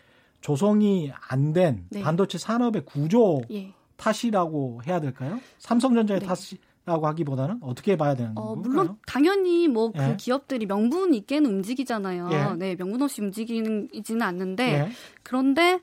[0.41, 2.01] 조성이 안된 네.
[2.01, 3.73] 반도체 산업의 구조 예.
[3.97, 5.39] 탓이라고 해야 될까요?
[5.59, 6.25] 삼성전자의 네.
[6.25, 8.61] 탓이 라고 하기보다는 어떻게 봐야 되는 어, 건가요?
[8.61, 10.15] 물론 당연히 뭐그 예.
[10.17, 12.29] 기업들이 명분 있게는 움직이잖아요.
[12.31, 12.55] 예.
[12.57, 14.89] 네, 명분 없이 움직이지는 않는데 예.
[15.21, 15.81] 그런데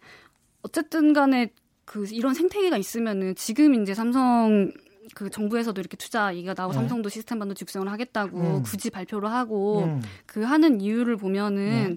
[0.63, 1.51] 어쨌든 간에
[1.85, 4.73] 그 이런 생태계가 있으면은 지금 이제 삼성
[5.15, 6.81] 그 정부에서도 이렇게 투자 얘기가 나오고 네.
[6.81, 8.63] 삼성도 시스템 반도체 육성을 하겠다고 음.
[8.63, 10.03] 굳이 발표를 하고 음.
[10.27, 11.97] 그 하는 이유를 보면은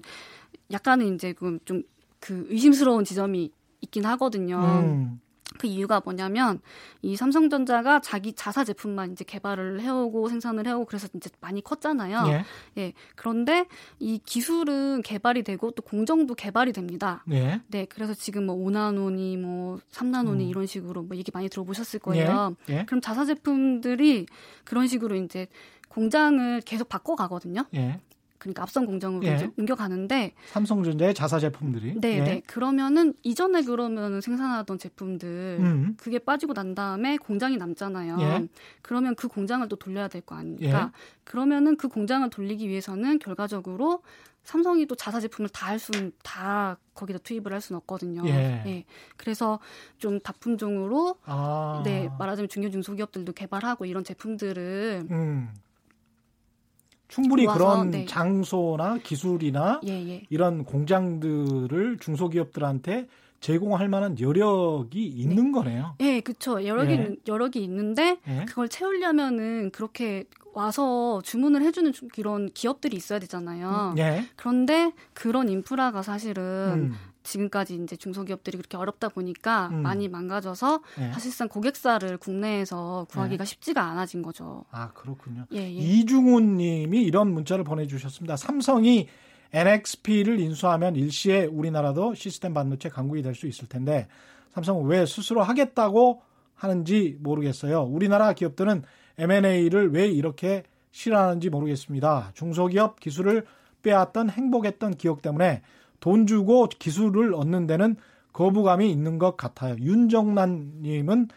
[0.70, 1.82] 약간은 이제 좀그
[2.20, 3.50] 그 의심스러운 지점이
[3.80, 4.58] 있긴 하거든요.
[4.58, 5.20] 음.
[5.58, 6.60] 그 이유가 뭐냐면
[7.02, 12.24] 이 삼성전자가 자기 자사 제품만 이제 개발을 해오고 생산을 해오고 그래서 이제 많이 컸잖아요.
[12.28, 12.44] 예.
[12.78, 12.92] 예.
[13.16, 13.66] 그런데
[13.98, 17.24] 이 기술은 개발이 되고 또 공정도 개발이 됩니다.
[17.30, 17.60] 예.
[17.68, 17.86] 네.
[17.86, 20.48] 그래서 지금 뭐 5나노니 뭐 3나노니 음.
[20.48, 22.56] 이런 식으로 뭐 얘기 많이 들어보셨을 거예요.
[22.68, 22.78] 예.
[22.78, 22.84] 예.
[22.84, 24.26] 그럼 자사 제품들이
[24.64, 25.48] 그런 식으로 이제
[25.88, 27.64] 공장을 계속 바꿔 가거든요.
[27.74, 28.00] 예.
[28.38, 29.50] 그러니까 앞선 공장으로 예.
[29.56, 32.20] 옮겨가는데 삼성전자의 자사 제품들이 네, 예.
[32.22, 32.42] 네.
[32.46, 35.96] 그러면은 이전에 그러면 생산하던 제품들 음.
[35.98, 38.16] 그게 빠지고 난 다음에 공장이 남잖아요.
[38.20, 38.48] 예.
[38.82, 40.92] 그러면 그 공장을 또 돌려야 될 거 아닙니까?
[40.94, 41.20] 예.
[41.24, 44.02] 그러면은 그 공장을 돌리기 위해서는 결과적으로
[44.44, 48.22] 삼성이 또 자사 제품을 다 할 수는 다 거기다 투입을 할 수는 없거든요.
[48.26, 48.62] 예.
[48.66, 48.84] 예.
[49.16, 49.58] 그래서
[49.98, 51.82] 좀 다품종으로 아.
[51.84, 55.50] 네 말하자면 중요 중소기업들도 개발하고 이런 제품들을 음.
[57.08, 58.06] 충분히 그런 네.
[58.06, 60.22] 장소나 기술이나 예, 예.
[60.28, 63.08] 이런 공장들을 중소기업들한테
[63.40, 65.52] 제공할 만한 여력이 있는 네.
[65.52, 65.94] 거네요.
[65.98, 66.64] 네, 그렇죠.
[66.64, 67.16] 여력이 예.
[67.26, 68.44] 여력이 있는데 예.
[68.46, 73.92] 그걸 채우려면은 그렇게 와서 주문을 해주는 이런 기업들이 있어야 되잖아요.
[73.94, 74.24] 음, 예.
[74.36, 76.42] 그런데 그런 인프라가 사실은
[76.92, 76.94] 음.
[77.28, 79.82] 지금까지 이제 중소기업들이 그렇게 어렵다 보니까 음.
[79.82, 81.12] 많이 망가져서 예.
[81.12, 83.46] 사실상 고객사를 국내에서 구하기가 예.
[83.46, 84.64] 쉽지가 않아진 거죠.
[84.70, 85.44] 아 그렇군요.
[85.52, 85.68] 예, 예.
[85.70, 88.36] 이중훈님이 이런 문자를 보내주셨습니다.
[88.36, 89.08] 삼성이
[89.52, 94.08] NXP를 인수하면 일시에 우리나라도 시스템 반도체 강국이 될 수 있을 텐데
[94.50, 96.22] 삼성은 왜 스스로 하겠다고
[96.54, 97.82] 하는지 모르겠어요.
[97.82, 98.82] 우리나라 기업들은
[99.18, 102.32] M&A를 왜 이렇게 싫어하는지 모르겠습니다.
[102.34, 103.46] 중소기업 기술을
[103.82, 105.62] 빼앗던 행복했던 기억 때문에
[106.00, 107.96] 돈 주고 기술을 얻는 데는
[108.32, 109.76] 거부감이 있는 것 같아요.
[109.80, 111.28] 윤정란 님은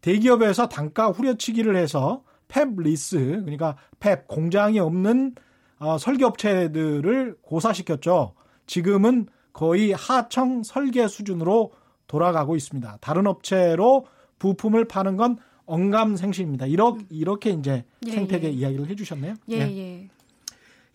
[0.00, 5.34] 대기업에서 단가 후려치기를 해서 펩 리스, 그러니까 fab 공장이 없는
[5.78, 8.34] 어, 설계업체들을 고사시켰죠.
[8.66, 11.72] 지금은 거의 하청 설계 수준으로
[12.06, 12.98] 돌아가고 있습니다.
[13.00, 14.06] 다른 업체로
[14.38, 16.66] 부품을 파는 건 언감생심입니다.
[16.66, 18.50] 이렇게, 이렇게 이제 예, 생태계 예.
[18.50, 19.34] 이야기를 해주셨네요.
[19.50, 20.08] 예, 예.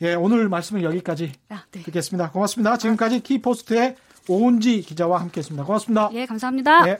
[0.01, 0.11] 예.
[0.11, 1.83] 예, 오늘 말씀은 여기까지 아, 네.
[1.83, 2.31] 듣겠습니다.
[2.31, 2.77] 고맙습니다.
[2.77, 3.19] 지금까지 아.
[3.19, 3.95] 키포스트의
[4.27, 5.63] 오은지 기자와 함께했습니다.
[5.65, 6.09] 고맙습니다.
[6.13, 6.87] 예, 감사합니다.
[6.89, 6.97] 예.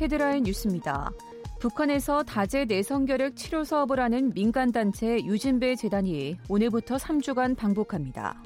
[0.00, 1.10] 헤드라인 뉴스입니다.
[1.60, 8.42] 북한에서 다제 내성결핵 치료 사업을 하는 민간단체 유진배 재단이 오늘부터 3주간 방북합니다.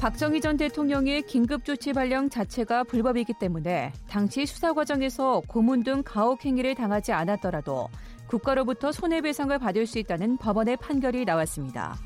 [0.00, 6.74] 박정희 전 대통령의 긴급조치 발령 자체가 불법이기 때문에 당시 수사 과정에서 고문 등 가혹 행위를
[6.74, 7.88] 당하지 않았더라도
[8.30, 11.96] 국가로부터 손해배상을 받을 수 있다는 법원의 판결이 나왔습니다.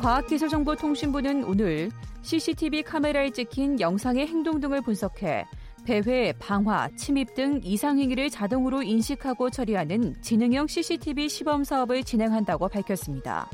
[0.00, 1.90] 과학기술정보통신부는 오늘
[2.22, 5.44] CCTV 카메라에 찍힌 영상의 행동 등을 분석해
[5.84, 13.48] 배회, 방화, 침입 등 이상행위를 자동으로 인식하고 처리하는 지능형 CCTV 시범 사업을 진행한다고 밝혔습니다.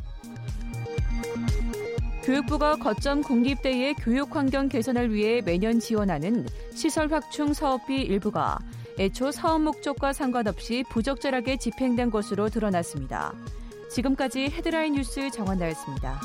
[2.22, 8.58] 교육부가 거점 공립대의 교육 환경 개선을 위해 매년 지원하는 시설 확충 사업비 일부가
[8.98, 13.34] 애초 사업 목적과 상관없이 부적절하게 집행된 것으로 드러났습니다.
[13.90, 16.18] 지금까지 헤드라인 뉴스 정원나였습니다.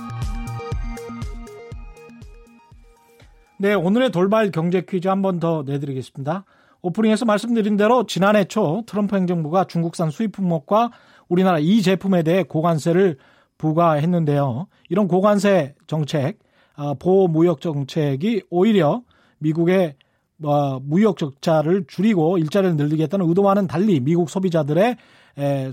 [3.57, 6.45] 네, 오늘의 돌발 경제 퀴즈 한 번 더 내드리겠습니다.
[6.81, 10.91] 오프닝에서 말씀드린 대로 지난해 초 트럼프 행정부가 중국산 수입 품목과
[11.29, 13.17] 우리나라 이 제품에 대해 고관세를
[13.59, 14.67] 부과했는데요.
[14.89, 16.39] 이런 고관세 정책,
[16.75, 19.03] 어, 보호 무역 정책이 오히려
[19.37, 19.95] 미국의
[20.43, 24.97] 어, 무역 적자를 줄이고 일자리를 늘리겠다는 의도와는 달리 미국 소비자들의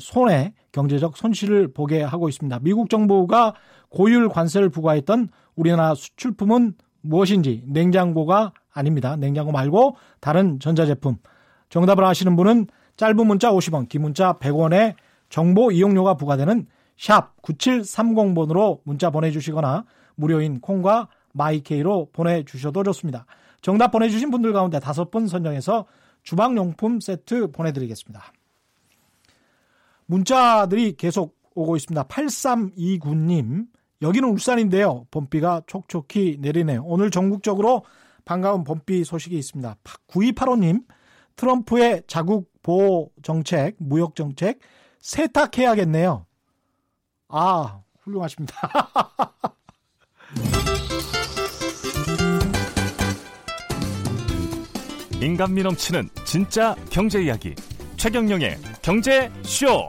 [0.01, 2.61] 손해, 경제적 손실을 보게 하고 있습니다.
[2.63, 3.55] 미국 정부가
[3.89, 9.17] 고율 관세를 부과했던 우리나라 수출품은 무엇인지 냉장고가 아닙니다.
[9.17, 11.17] 냉장고 말고 다른 전자제품.
[11.71, 14.95] 정답을 아시는 분은 짧은 문자 50원, 긴 문자 100원의
[15.29, 19.85] 정보 이용료가 부과되는 샵 9730번으로 문자 보내주시거나
[20.17, 23.27] 무료인 콩과 마이케이로 보내주셔도 좋습니다.
[23.61, 25.87] 정답 보내주신 분들 가운데 다섯 분 선정해서
[26.23, 28.33] 주방용품 세트 보내드리겠습니다.
[30.07, 32.05] 문자들이 계속 오고 있습니다.
[32.05, 33.67] 8329님,
[34.03, 35.07] 여기는 울산인데요.
[35.11, 36.83] 봄비가 촉촉히 내리네요.
[36.85, 37.85] 오늘 전국적으로
[38.25, 39.77] 반가운 봄비 소식이 있습니다.
[40.09, 40.85] 9285님,
[41.37, 44.61] 트럼프의 자국 보호 정책, 무역 정책
[45.01, 46.27] 세탁해야겠네요.
[47.29, 48.55] 아, 훌륭하십니다.
[55.21, 57.53] 인간미 넘치는 진짜 경제 이야기.
[57.97, 59.89] 최경영의 경제 쇼.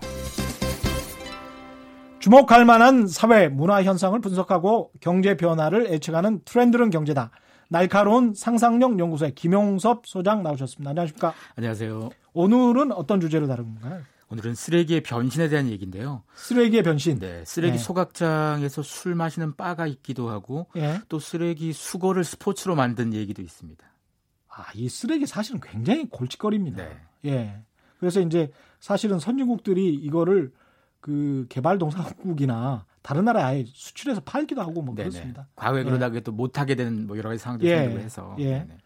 [2.19, 7.29] 주목할 만한 사회 문화 현상을 분석하고 경제 변화를 예측하는 트렌드는 경제다.
[7.69, 10.89] 날카로운 상상력 연구소의 김용섭 소장 나오셨습니다.
[10.89, 11.35] 안녕하십니까?
[11.55, 12.09] 안녕하세요.
[12.33, 14.01] 오늘은 어떤 주제를 다룬 건가요?
[14.31, 16.23] 오늘은 쓰레기의 변신에 대한 얘기인데요.
[16.33, 17.19] 쓰레기의 변신.
[17.19, 17.77] 네, 쓰레기 네.
[17.77, 20.99] 소각장에서 술 마시는 바가 있기도 하고 네.
[21.07, 23.85] 또 쓰레기 수거를 스포츠로 만든 얘기도 있습니다.
[24.59, 26.83] 아, 이 쓰레기 사실은 굉장히 골칫거리입니다.
[26.83, 26.99] 네.
[27.25, 27.61] 예.
[27.99, 30.51] 그래서 이제 사실은 선진국들이 이거를
[30.99, 35.09] 그 개발동산국이나 다른 나라에 아예 수출해서 팔기도 하고 뭐 네네.
[35.09, 35.47] 그렇습니다.
[35.55, 35.83] 과거에 예.
[35.85, 37.77] 그러다가 또 못하게 되는 뭐 여러 가지 상황들이 예.
[37.77, 38.35] 생기고 해서.
[38.39, 38.49] 예.
[38.59, 38.77] 네네.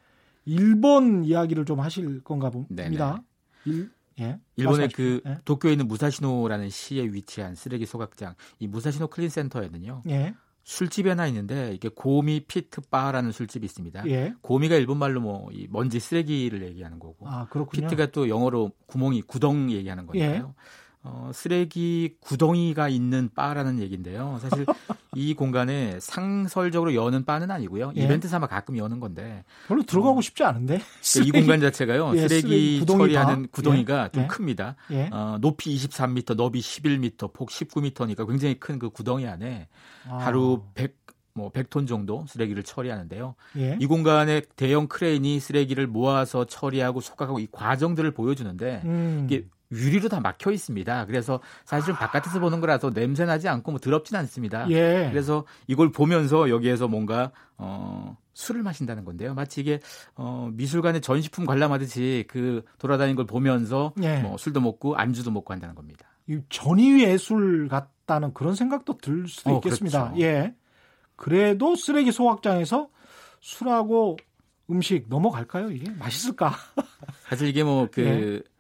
[0.46, 3.24] 일본 이야기를 좀 하실 건가 봅니다.
[3.66, 4.40] 일, 예?
[4.58, 5.38] 일본의 그 예?
[5.46, 10.04] 도쿄에 있는 무사시노라는 시에 위치한 쓰레기 소각장 이 무사시노 클린 센터에는요.
[10.10, 10.36] 예?
[10.64, 14.08] 술집이 하나 있는데 이게 ゴミ pit 바라는 술집이 있습니다.
[14.10, 14.34] 예.
[14.42, 19.72] ゴミ가 일본 말로 뭐 이 먼지 쓰레기를 얘기하는 거고, 아, pit가 또 영어로 구멍이 구덩
[19.72, 20.54] 얘기하는 거니까요.
[20.58, 20.64] 예.
[21.04, 24.40] 어, 쓰레기 구덩이가 있는 바라는 얘기인데요.
[24.42, 24.66] 사실
[25.16, 27.94] 이 공간에 상설적으로 여는 바는 아니고요.
[27.98, 28.04] 예.
[28.04, 32.14] 이벤트 삼아 가끔 여는 건데 별로 들어가고 어, 싶지 않은데 쓰레기, 이 공간 자체가요.
[32.16, 34.10] 예, 쓰레기, 쓰레기 처리하는 구덩이가 예.
[34.12, 34.28] 좀 예.
[34.28, 34.76] 큽니다.
[34.92, 35.10] 예.
[35.12, 39.68] 어, 높이 23m, 너비 11m, 폭 19m니까 굉장히 큰 그 구덩이 안에
[40.10, 40.18] 아.
[40.18, 41.04] 하루 100
[41.36, 43.34] 뭐 100톤 정도 쓰레기를 처리하는데요.
[43.58, 43.78] 예.
[43.80, 49.22] 이 공간에 대형 크레인이 쓰레기를 모아서 처리하고 속각하고 이 과정들을 보여주는데 음.
[49.26, 51.06] 이게 유리로 다 막혀 있습니다.
[51.06, 54.70] 그래서 사실은 바깥에서 보는 거라서 냄새 나지 않고 뭐 더럽진 않습니다.
[54.70, 55.10] 예.
[55.12, 59.34] 그래서 이걸 보면서 여기에서 뭔가 어 술을 마신다는 건데요.
[59.34, 59.80] 마치 이게
[60.16, 64.20] 어 미술관에 전시품 관람하듯이 그 돌아다니는 걸 보면서 예.
[64.20, 66.08] 뭐 술도 먹고 안주도 먹고 한다는 겁니다.
[66.28, 70.12] 이 전위 예술 같다는 그런 생각도 들 수도 어, 있겠습니다.
[70.12, 70.22] 그렇죠.
[70.22, 70.56] 예.
[71.16, 72.90] 그래도 쓰레기 소각장에서
[73.40, 74.18] 술하고
[74.70, 75.72] 음식 넘어갈까요?
[75.72, 76.54] 이게 맛있을까?
[77.28, 78.53] 사실 이게 뭐그 예.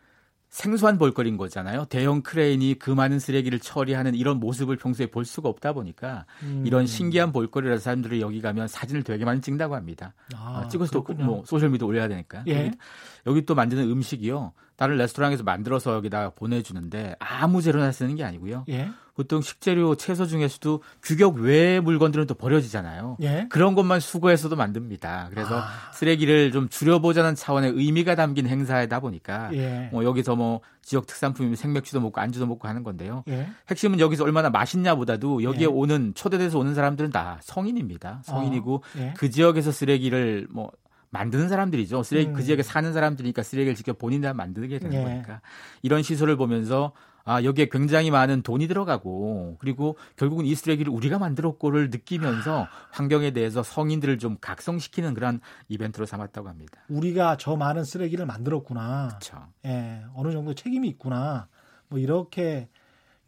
[0.53, 1.85] 생소한 볼거리인 거잖아요.
[1.85, 6.61] 대형 크레인이 그 많은 쓰레기를 처리하는 이런 모습을 평소에 볼 수가 없다 보니까 음.
[6.63, 10.13] 이런 신기한 볼거리라서 사람들이 여기 가면 사진을 되게 많이 찍는다고 합니다.
[10.35, 12.43] 아, 아, 찍어서 또뭐 소셜미디어 올려야 되니까.
[12.45, 12.67] 예.
[12.67, 12.77] 여기,
[13.25, 14.53] 여기 또 만드는 음식이요.
[14.75, 18.65] 다른 레스토랑에서 만들어서 여기다 보내주는데 아무 재료나 쓰는 게 아니고요.
[18.69, 18.91] 예.
[19.15, 23.17] 보통 식재료, 채소 중에서도 규격 외의 물건들은 또 버려지잖아요.
[23.21, 23.47] 예.
[23.49, 25.27] 그런 것만 수거해서도 만듭니다.
[25.29, 25.91] 그래서 아.
[25.93, 29.89] 쓰레기를 좀 줄여보자는 차원의 의미가 담긴 행사이다 보니까 예.
[29.91, 33.23] 뭐 여기서 뭐 지역 특산품이면 생맥주도 먹고 안주도 먹고 하는 건데요.
[33.27, 33.47] 예.
[33.69, 35.65] 핵심은 여기서 얼마나 맛있냐보다도 여기에 예.
[35.67, 38.21] 오는 초대돼서 오는 사람들은 다 성인입니다.
[38.23, 39.13] 성인이고 어.
[39.15, 40.71] 그 지역에서 쓰레기를 뭐
[41.11, 42.01] 만드는 사람들이죠.
[42.01, 42.33] 쓰레기 음.
[42.33, 45.03] 그 지역에 사는 사람들이니까 쓰레기를 직접 본인들 만들게 되는 예.
[45.03, 45.41] 거니까
[45.83, 46.93] 이런 시설을 보면서
[47.25, 53.63] 아 여기에 굉장히 많은 돈이 들어가고 그리고 결국은 이 쓰레기를 우리가 만들었고를 느끼면서 환경에 대해서
[53.63, 56.81] 성인들을 좀 각성시키는 그런 이벤트로 삼았다고 합니다.
[56.89, 59.07] 우리가 저 많은 쓰레기를 만들었구나.
[59.07, 59.47] 그렇죠.
[59.65, 61.47] 예, 어느 정도 책임이 있구나.
[61.87, 62.67] 뭐 이렇게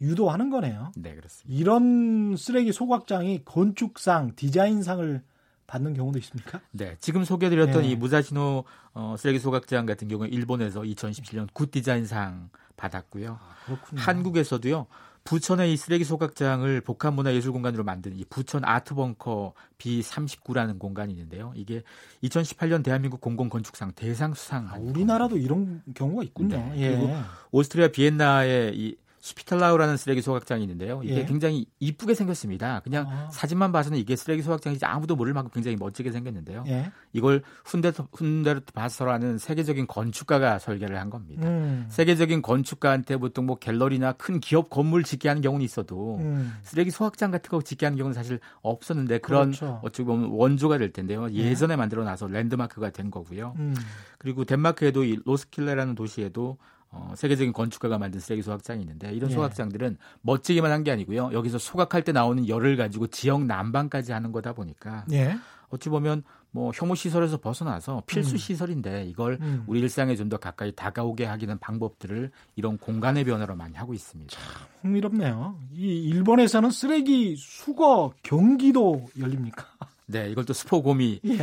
[0.00, 0.92] 유도하는 거네요.
[0.96, 1.58] 네, 그렇습니다.
[1.58, 5.22] 이런 쓰레기 소각장이 건축상, 디자인상을
[5.66, 6.60] 받는 경우도 있습니까?
[6.70, 7.90] 네, 지금 소개드렸던 네.
[7.90, 8.64] 이 무사시노
[8.94, 13.38] 어, 쓰레기 소각장 같은 경우에 일본에서 2017년 굿 디자인상 받았고요.
[13.40, 14.86] 아, 한국에서도요.
[15.26, 21.52] 부천의 이 쓰레기 소각장을 복합문화예술공간으로 만든 이 부천 아트벙커 B39라는 공간이 있는데요.
[21.56, 21.82] 이게
[22.22, 24.68] 2018년 대한민국 공공건축상 대상 수상.
[24.68, 26.56] 아, 우리나라도 이런 경우가 있군요.
[26.56, 26.74] 네.
[26.76, 26.96] 예.
[26.96, 27.12] 그리고
[27.50, 28.96] 오스트리아 비엔나의 이
[29.26, 31.00] 스피탈라우라는 쓰레기 소각장이 있는데요.
[31.02, 31.24] 이게 예.
[31.24, 32.78] 굉장히 이쁘게 생겼습니다.
[32.84, 33.28] 그냥 아.
[33.32, 36.62] 사진만 봐서는 이게 쓰레기 소각장인지 아무도 모를 만큼 굉장히 멋지게 생겼는데요.
[36.68, 36.92] 예.
[37.12, 41.48] 이걸 훈데르트, 훈데르트 바서라는 세계적인 건축가가 설계를 한 겁니다.
[41.48, 41.86] 음.
[41.88, 46.56] 세계적인 건축가한테 보통 뭐 갤러리나 큰 기업 건물 짓게 하는 경우는 있어도 음.
[46.62, 49.80] 쓰레기 소각장 같은 거 짓게 하는 경우는 사실 없었는데 그런 그렇죠.
[49.82, 51.28] 어찌 보면 원조가 될 텐데요.
[51.32, 51.38] 예.
[51.38, 51.76] 예전에 예.
[51.76, 53.54] 만들어 놔서 랜드마크가 된 거고요.
[53.58, 53.74] 음.
[54.18, 56.58] 그리고 덴마크에도 이 로스킬레라는 도시에도
[56.96, 59.34] 어, 세계적인 건축가가 만든 쓰레기 소각장이 있는데 이런 예.
[59.34, 61.30] 소각장들은 멋지기만 한 게 아니고요.
[61.32, 65.36] 여기서 소각할 때 나오는 열을 가지고 지역 난방까지 하는 거다 보니까 예.
[65.68, 66.22] 어찌 보면
[66.52, 68.38] 뭐 혐오 시설에서 벗어나서 필수 음.
[68.38, 69.64] 시설인데 이걸 음.
[69.66, 74.36] 우리 일상에 좀 더 가까이 다가오게 하기는 방법들을 이런 공간의 변화로 많이 하고 있습니다.
[74.82, 75.58] 흥미롭네요.
[75.74, 79.64] 이 일본에서는 쓰레기 수거 경기도 열립니까?
[80.06, 81.36] 네, 이걸 또 스포곰이 예.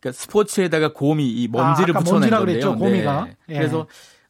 [0.00, 3.24] 그러니까 스포츠에다가 곰이 이 먼지를 아, 붙여낸 건데요.
[3.24, 3.36] 네.
[3.50, 3.54] 예.
[3.58, 3.86] 그래서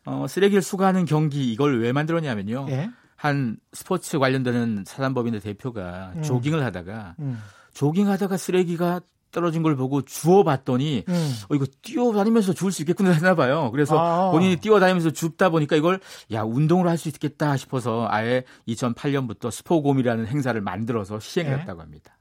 [0.06, 2.66] 어, 쓰레기를 수거하는 경기 이걸 왜 만들었냐면요.
[2.70, 2.90] 예?
[3.16, 6.22] 한 스포츠 관련되는 사단법인의 대표가 음.
[6.22, 7.38] 조깅을 하다가 음.
[7.74, 11.34] 조깅하다가 쓰레기가 떨어진 걸 보고 주워봤더니 음.
[11.50, 13.70] 어, 이거 뛰어다니면서 주울 수 있겠구나 했나 봐요.
[13.72, 14.30] 그래서 아.
[14.32, 16.00] 본인이 뛰어다니면서 줍다 보니까 이걸
[16.32, 21.82] 야 운동을 할 수 있겠다 싶어서 아예 2008년부터 스포곰이라는 행사를 만들어서 시행했다고 예?
[21.82, 22.18] 합니다.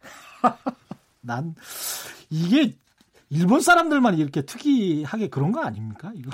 [1.20, 1.54] 난
[2.30, 2.76] 이게
[3.28, 6.12] 일본 사람들만 이렇게 특이하게 그런 거 아닙니까?
[6.14, 6.30] 이거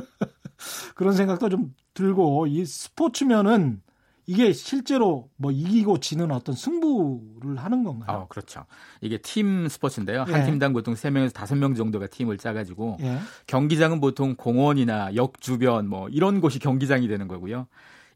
[0.94, 3.82] 그런 생각도 좀 들고 이 스포츠면은
[4.26, 8.18] 이게 실제로 뭐 이기고 지는 어떤 승부를 하는 건가요?
[8.18, 8.66] 어, 그렇죠.
[9.00, 10.24] 이게 팀 스포츠인데요.
[10.24, 10.44] 한 예.
[10.44, 13.18] 팀당 보통 3명에서 5명 정도가 팀을 짜가지고 예.
[13.46, 17.68] 경기장은 보통 공원이나 역 주변 뭐 이런 곳이 경기장이 되는 거고요.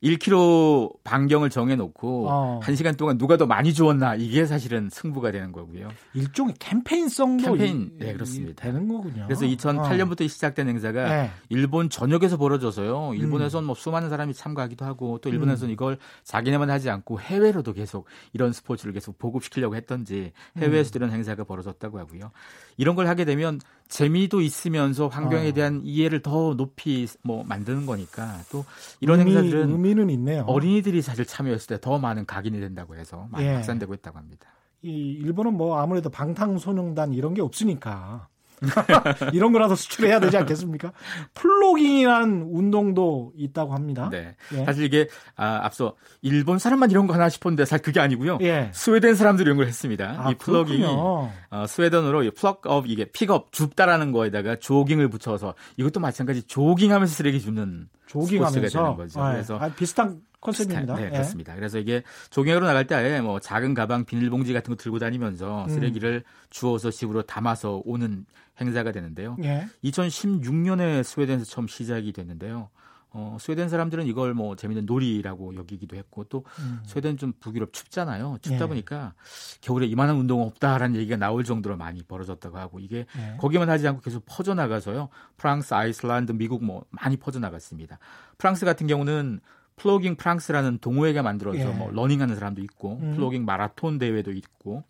[0.03, 2.61] 1km 반경을 정해놓고 어.
[2.65, 5.89] 1시간 동안 누가 더 많이 주었나 이게 사실은 승부가 되는 거고요.
[6.15, 8.63] 일종의 캠페인성도 캠페인 네 그렇습니다.
[8.63, 9.25] 되는 거군요.
[9.27, 10.29] 그래서 2008년부터 어.
[10.29, 11.31] 시작된 행사가 네.
[11.49, 13.15] 일본 전역에서 벌어져서요.
[13.15, 13.67] 일본에서는 음.
[13.67, 15.73] 뭐 수많은 사람이 참가하기도 하고 또 일본에서는 음.
[15.73, 21.99] 이걸 자기네만 하지 않고 해외로도 계속 이런 스포츠를 계속 보급시키려고 했던지 해외에서도 이런 행사가 벌어졌다고
[21.99, 22.33] 하고요.
[22.77, 23.61] 이런 걸 하게 되면
[23.93, 25.53] 재미도 있으면서 환경에 어.
[25.53, 28.65] 대한 이해를 더 높이 뭐 만드는 거니까 또
[29.01, 30.45] 이런 의미, 행사들은 의미는 있네요.
[30.47, 33.53] 어린이들이 사실 참여했을 때 더 많은 각인이 된다고 해서 많이 예.
[33.55, 34.47] 확산되고 있다고 합니다.
[34.81, 34.89] 이
[35.21, 38.29] 일본은 뭐 아무래도 방탄소년단 이런 게 없으니까
[39.33, 40.93] 이런 거라도 수출해야 되지 않겠습니까?
[41.35, 44.09] 플로깅이라는 운동도 있다고 합니다.
[44.11, 44.37] 네.
[44.55, 44.65] 예.
[44.65, 48.39] 사실 이게 아, 앞서 일본 사람만 이런 거 하나 싶었는데 사실 그게 아니고요.
[48.43, 48.71] 예.
[48.73, 50.17] 스웨덴 사람들이 이런 걸 했습니다.
[50.19, 51.33] 아, 이 플로깅이 어,
[51.67, 57.89] 스웨덴어로 plocka upp 이게 pick up 줍다라는 거에다가 조깅을 붙여서 이것도 마찬가지 조깅하면서 쓰레기 줍는
[58.13, 59.25] 조깅하면서 되는 거죠.
[59.25, 59.33] 네.
[59.33, 60.97] 그래서 아, 비슷한 컨셉입니다.
[60.97, 61.11] 네, 예.
[61.11, 61.55] 그렇습니다.
[61.55, 65.69] 그래서 이게 조깅하러 나갈 때 아예 뭐 작은 가방, 비닐봉지 같은 거 들고 다니면서 음.
[65.69, 68.27] 쓰레기를 주워서 집으로 담아서 오는
[68.61, 69.37] 행사가 되는데요.
[69.45, 69.67] 예.
[69.85, 72.69] 2016년에 스웨덴에서 처음 시작이 됐는데요.
[73.15, 76.81] 어, 스웨덴 사람들은 이걸 뭐 재밌는 놀이라고 여기기도 했고 또 음.
[76.87, 78.39] 스웨덴 좀 북유럽 춥잖아요.
[78.41, 78.69] 춥다 예.
[78.69, 79.15] 보니까
[79.61, 83.37] 겨울에 이만한 운동은 없다라는 얘기가 나올 정도로 많이 벌어졌다고 하고 이게 예.
[83.39, 85.09] 거기만 하지 않고 계속 퍼져나가서요.
[85.37, 87.99] 프랑스, 아이슬란드, 미국 뭐 많이 퍼져나갔습니다.
[88.39, 89.41] 프랑스 같은 경우는
[89.77, 91.65] 플로깅 프랑스라는 동호회가 만들어서 예.
[91.65, 93.15] 뭐 러닝하는 사람도 있고 음.
[93.15, 94.85] 플로깅 마라톤 대회도 있고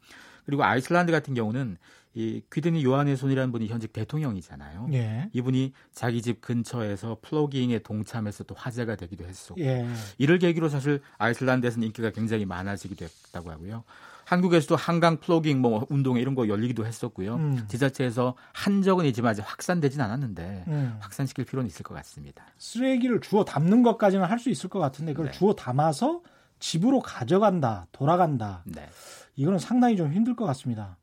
[0.45, 1.77] 그리고 아이슬란드 같은 경우는
[2.15, 4.89] 이 귀드니 요하네손이라는 분이 현직 대통령이잖아요.
[4.93, 5.31] 예.
[5.33, 9.87] 이분이 자기 집 근처에서 플로깅에 동참해서 또 화제가 되기도 했었고 예.
[10.19, 13.85] 이를 계기로 사실 아이슬란드에서는 인기가 굉장히 많아지기도 했다고 하고요.
[14.25, 17.35] 한국에서도 한강 플로깅 뭐 운동회 이런 거 열리기도 했었고요.
[17.37, 17.65] 음.
[17.69, 20.97] 지자체에서 한 적은 있지만 아직 확산되진 않았는데 음.
[21.01, 22.45] 확산시킬 필요는 있을 것 같습니다.
[22.59, 25.39] 쓰레기를 주워 담는 것까지는 할 수 있을 것 같은데 그걸 네.
[25.39, 26.21] 주워 담아서
[26.59, 28.63] 집으로 가져간다, 돌아간다.
[28.65, 28.89] 네.
[29.37, 30.97] 이거는 상당히 좀 힘들 것 같습니다.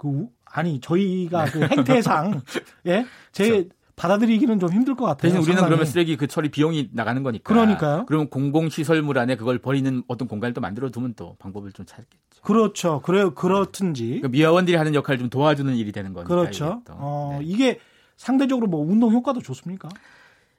[0.00, 2.40] 그 아니 저희가 그 행태상
[2.86, 3.68] 예, 제 그렇죠.
[3.96, 5.30] 받아들이기는 좀 힘들 것 같아요.
[5.30, 5.68] 대신 우리는 상당히.
[5.68, 7.52] 그러면 쓰레기 그 처리 비용이 나가는 거니까.
[7.52, 8.06] 그러니까요.
[8.06, 12.40] 그럼 공공 시설물 안에 그걸 버리는 어떤 공간을 또 만들어 두면 또 방법을 좀 찾겠죠.
[12.42, 13.02] 그렇죠.
[13.02, 13.34] 그래요.
[13.34, 14.06] 그렇든지.
[14.06, 16.34] 그러니까 미화원들이 하는 역할을 좀 도와주는 일이 되는 거니까.
[16.34, 16.82] 그렇죠.
[16.88, 17.44] 어, 네.
[17.44, 17.78] 이게
[18.16, 19.90] 상대적으로 뭐 운동 효과도 좋습니까?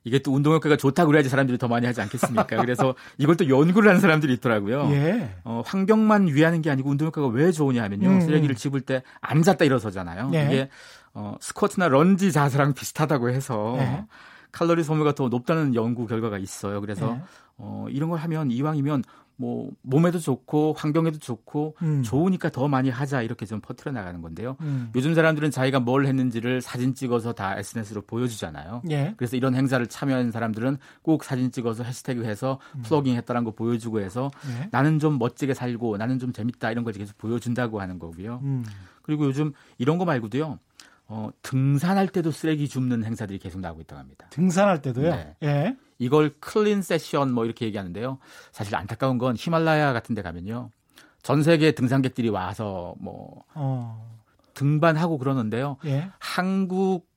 [0.03, 2.57] 이게 또 운동 효과가 좋다고 그래야지 사람들이 더 많이 하지 않겠습니까?
[2.61, 4.89] 그래서 이걸 또 연구를 하는 사람들이 있더라고요.
[4.91, 5.35] 예.
[5.43, 8.09] 어, 환경만 위하는 게 아니고 운동 효과가 왜 좋으냐 하면요.
[8.09, 8.21] 음.
[8.21, 10.31] 쓰레기를 집을 때 앉았다 일어서잖아요.
[10.33, 10.45] 예.
[10.45, 10.69] 이게
[11.13, 14.05] 어, 스쿼트나 런지 자세랑 비슷하다고 해서 예.
[14.51, 16.81] 칼로리 소모가 더 높다는 연구 결과가 있어요.
[16.81, 17.21] 그래서 예.
[17.57, 19.03] 어, 이런 걸 하면 이왕이면
[19.41, 22.03] 뭐 몸에도 좋고 환경에도 좋고 음.
[22.03, 24.55] 좋으니까 더 많이 하자 이렇게 좀 퍼뜨려 나가는 건데요.
[24.61, 24.91] 음.
[24.93, 28.83] 요즘 사람들은 자기가 뭘 했는지를 사진 찍어서 다 SNS로 보여주잖아요.
[28.91, 29.15] 예.
[29.17, 32.83] 그래서 이런 행사를 참여한 사람들은 꼭 사진 찍어서 해시태그 해서 음.
[32.83, 34.69] 플로깅 했다는 거 보여주고 해서 예.
[34.71, 38.41] 나는 좀 멋지게 살고 나는 좀 재밌다 이런 걸 계속 보여준다고 하는 거고요.
[38.43, 38.63] 음.
[39.01, 40.59] 그리고 요즘 이런 거 말고도요.
[41.07, 44.27] 어, 등산할 때도 쓰레기 줍는 행사들이 계속 나오고 있다고 합니다.
[44.29, 45.09] 등산할 때도요?
[45.09, 45.35] 네.
[45.43, 45.75] 예.
[46.01, 48.17] 이걸 클린 세션 뭐 이렇게 얘기하는데요.
[48.51, 50.71] 사실 안타까운 건 히말라야 같은 데 가면요.
[51.21, 54.19] 전 세계 등산객들이 와서 뭐 어.
[54.55, 55.77] 등반하고 그러는데요.
[55.85, 56.09] 예.
[56.17, 57.07] 한국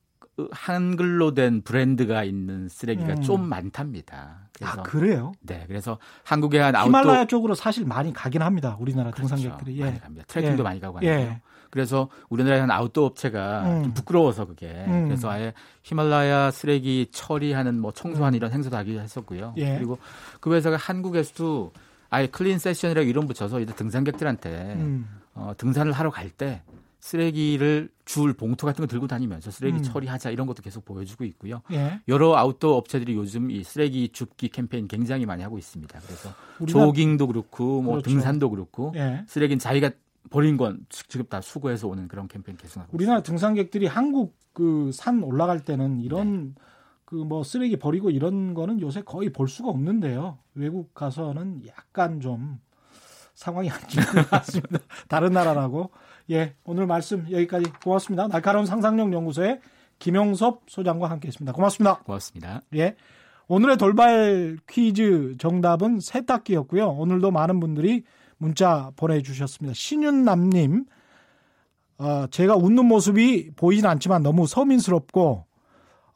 [0.51, 3.23] 한글로 된 브랜드가 있는 쓰레기가 음.
[3.23, 4.51] 좀 많답니다.
[4.53, 5.33] 그래서, 아 그래요?
[5.41, 8.77] 네, 그래서 한국의 한 아웃도 히말라야 쪽으로 사실 많이 가긴 합니다.
[8.79, 9.35] 우리나라 그렇죠.
[9.35, 9.85] 등산객들이 예.
[9.85, 10.27] 많이 갑니다.
[10.29, 10.63] 트레킹도 예.
[10.63, 11.41] 많이 가고 하는데요.
[11.75, 11.85] 예.
[11.85, 13.83] 그래서 우리나라의 한 아웃도어 업체가 음.
[13.83, 15.07] 좀 부끄러워서 그게 음.
[15.09, 15.53] 그래서 아예
[15.83, 18.39] 히말라야 쓰레기 처리하는 뭐 청소하는 음.
[18.39, 19.55] 이런 행사도 하기도 했었고요.
[19.57, 19.75] 예.
[19.77, 19.99] 그리고
[20.41, 21.73] 그 회사가 한국에서도
[22.11, 25.09] 아예 clean session이라고 이름 붙여서 이제 등산객들한테 음.
[25.35, 26.63] 어, 등산을 하러 갈 때
[27.05, 29.83] 쓰레기를 주울 봉투 같은 거 들고 다니면서 쓰레기 음.
[29.83, 31.61] 처리하자 이런 것도 계속 보여주고 있고요.
[31.71, 32.01] 예.
[32.09, 36.01] 여러 아웃도어 업체들이 요즘 이 쓰레기 줍기 캠페인 굉장히 많이 하고 있습니다.
[36.01, 36.33] 그래서
[36.67, 38.09] 조깅도 그렇고 뭐 그렇죠.
[38.09, 39.23] 등산도 그렇고 예.
[39.29, 39.91] 쓰레기는 자기가
[40.31, 43.31] 버린 건 직접 다 수거해서 오는 그런 캠페인 계속하고 우리나라 있습니다.
[43.31, 46.63] 등산객들이 한국 그 산 올라갈 때는 이런 네.
[47.05, 50.39] 그뭐 쓰레기 버리고 이런 거는 요새 거의 볼 수가 없는데요.
[50.55, 52.59] 외국 가서는 약간 좀
[53.35, 54.79] 상황이 안 좋은 것 같습니다.
[55.09, 55.91] 다른 나라라고.
[56.31, 58.29] 예, 오늘 말씀 여기까지 고맙습니다.
[58.29, 59.61] 날카로운 상상력 연구소의
[59.99, 61.53] 김영섭 소장과 함께했습니다.
[61.53, 61.99] 고맙습니다.
[61.99, 62.63] 고맙습니다.
[62.75, 62.97] 예.
[63.49, 66.89] 오늘의 돌발 퀴즈 정답은 세탁기였고요.
[66.89, 68.05] 오늘도 많은 분들이
[68.45, 69.73] 문자 보내주셨습니다.
[69.75, 70.85] 신윤남님,
[71.97, 75.47] 어, 제가 웃는 모습이 보이진 않지만 너무 서민스럽고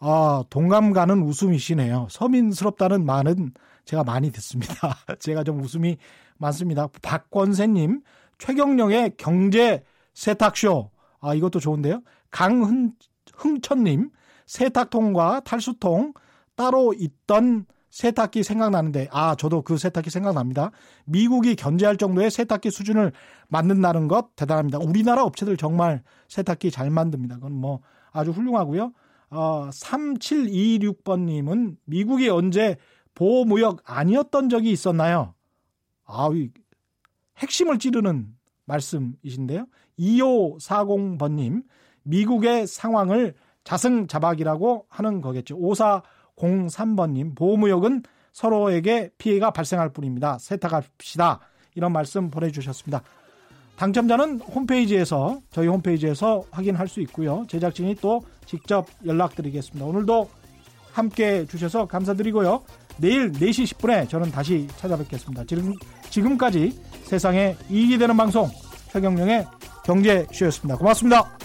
[0.01, 2.09] 어, 동감 가는 웃음이시네요.
[2.11, 3.53] 서민스럽다는 말은
[3.87, 4.97] 제가 많이 듣습니다.
[5.19, 5.97] 제가 좀 웃음이
[6.37, 6.89] 많습니다.
[7.01, 8.03] 박권세님,
[8.37, 10.91] 최경령의 경제 세탁쇼.
[11.21, 12.03] 아, 이것도 좋은데요.
[12.31, 14.11] 강흥천님,
[14.47, 16.13] 세탁통과 탈수통
[16.55, 17.65] 따로 있던
[17.99, 20.71] 세탁기 생각나는데 아 저도 그 세탁기 생각납니다.
[21.05, 23.11] 미국이 견제할 정도의 세탁기 수준을
[23.49, 24.79] 만든다는 것 대단합니다.
[24.79, 27.35] 우리나라 업체들 정말 세탁기 잘 만듭니다.
[27.35, 27.81] 그건 뭐
[28.13, 28.93] 아주 훌륭하고요.
[29.31, 32.77] 어, 3726번님은 미국이 언제
[33.17, 35.35] 보호무역 아니었던 적이 있었나요?
[36.05, 36.51] 아, 이
[37.39, 38.29] 핵심을 찌르는
[38.67, 39.67] 말씀이신데요.
[39.99, 41.65] 2540번님,
[42.05, 43.35] 미국의 상황을
[43.65, 45.57] 자승자박이라고 하는 거겠죠.
[46.39, 50.39] 5403번님, 보호무역은 서로에게 피해가 발생할 뿐입니다.
[50.39, 51.41] 세탁합시다.
[51.75, 53.03] 이런 말씀 보내주셨습니다.
[53.77, 57.45] 당첨자는 홈페이지에서, 저희 홈페이지에서 확인할 수 있고요.
[57.49, 59.85] 제작진이 또 직접 연락드리겠습니다.
[59.87, 60.29] 오늘도
[60.93, 62.63] 함께 주셔서 감사드리고요.
[62.99, 65.45] 내일 4시 10분에 저는 다시 찾아뵙겠습니다.
[65.45, 65.73] 지금,
[66.11, 68.49] 지금까지 세상에 이익이 되는 방송
[68.93, 69.47] 최경령의
[69.85, 70.77] 경제쇼였습니다.
[70.77, 71.39] 고맙습니다.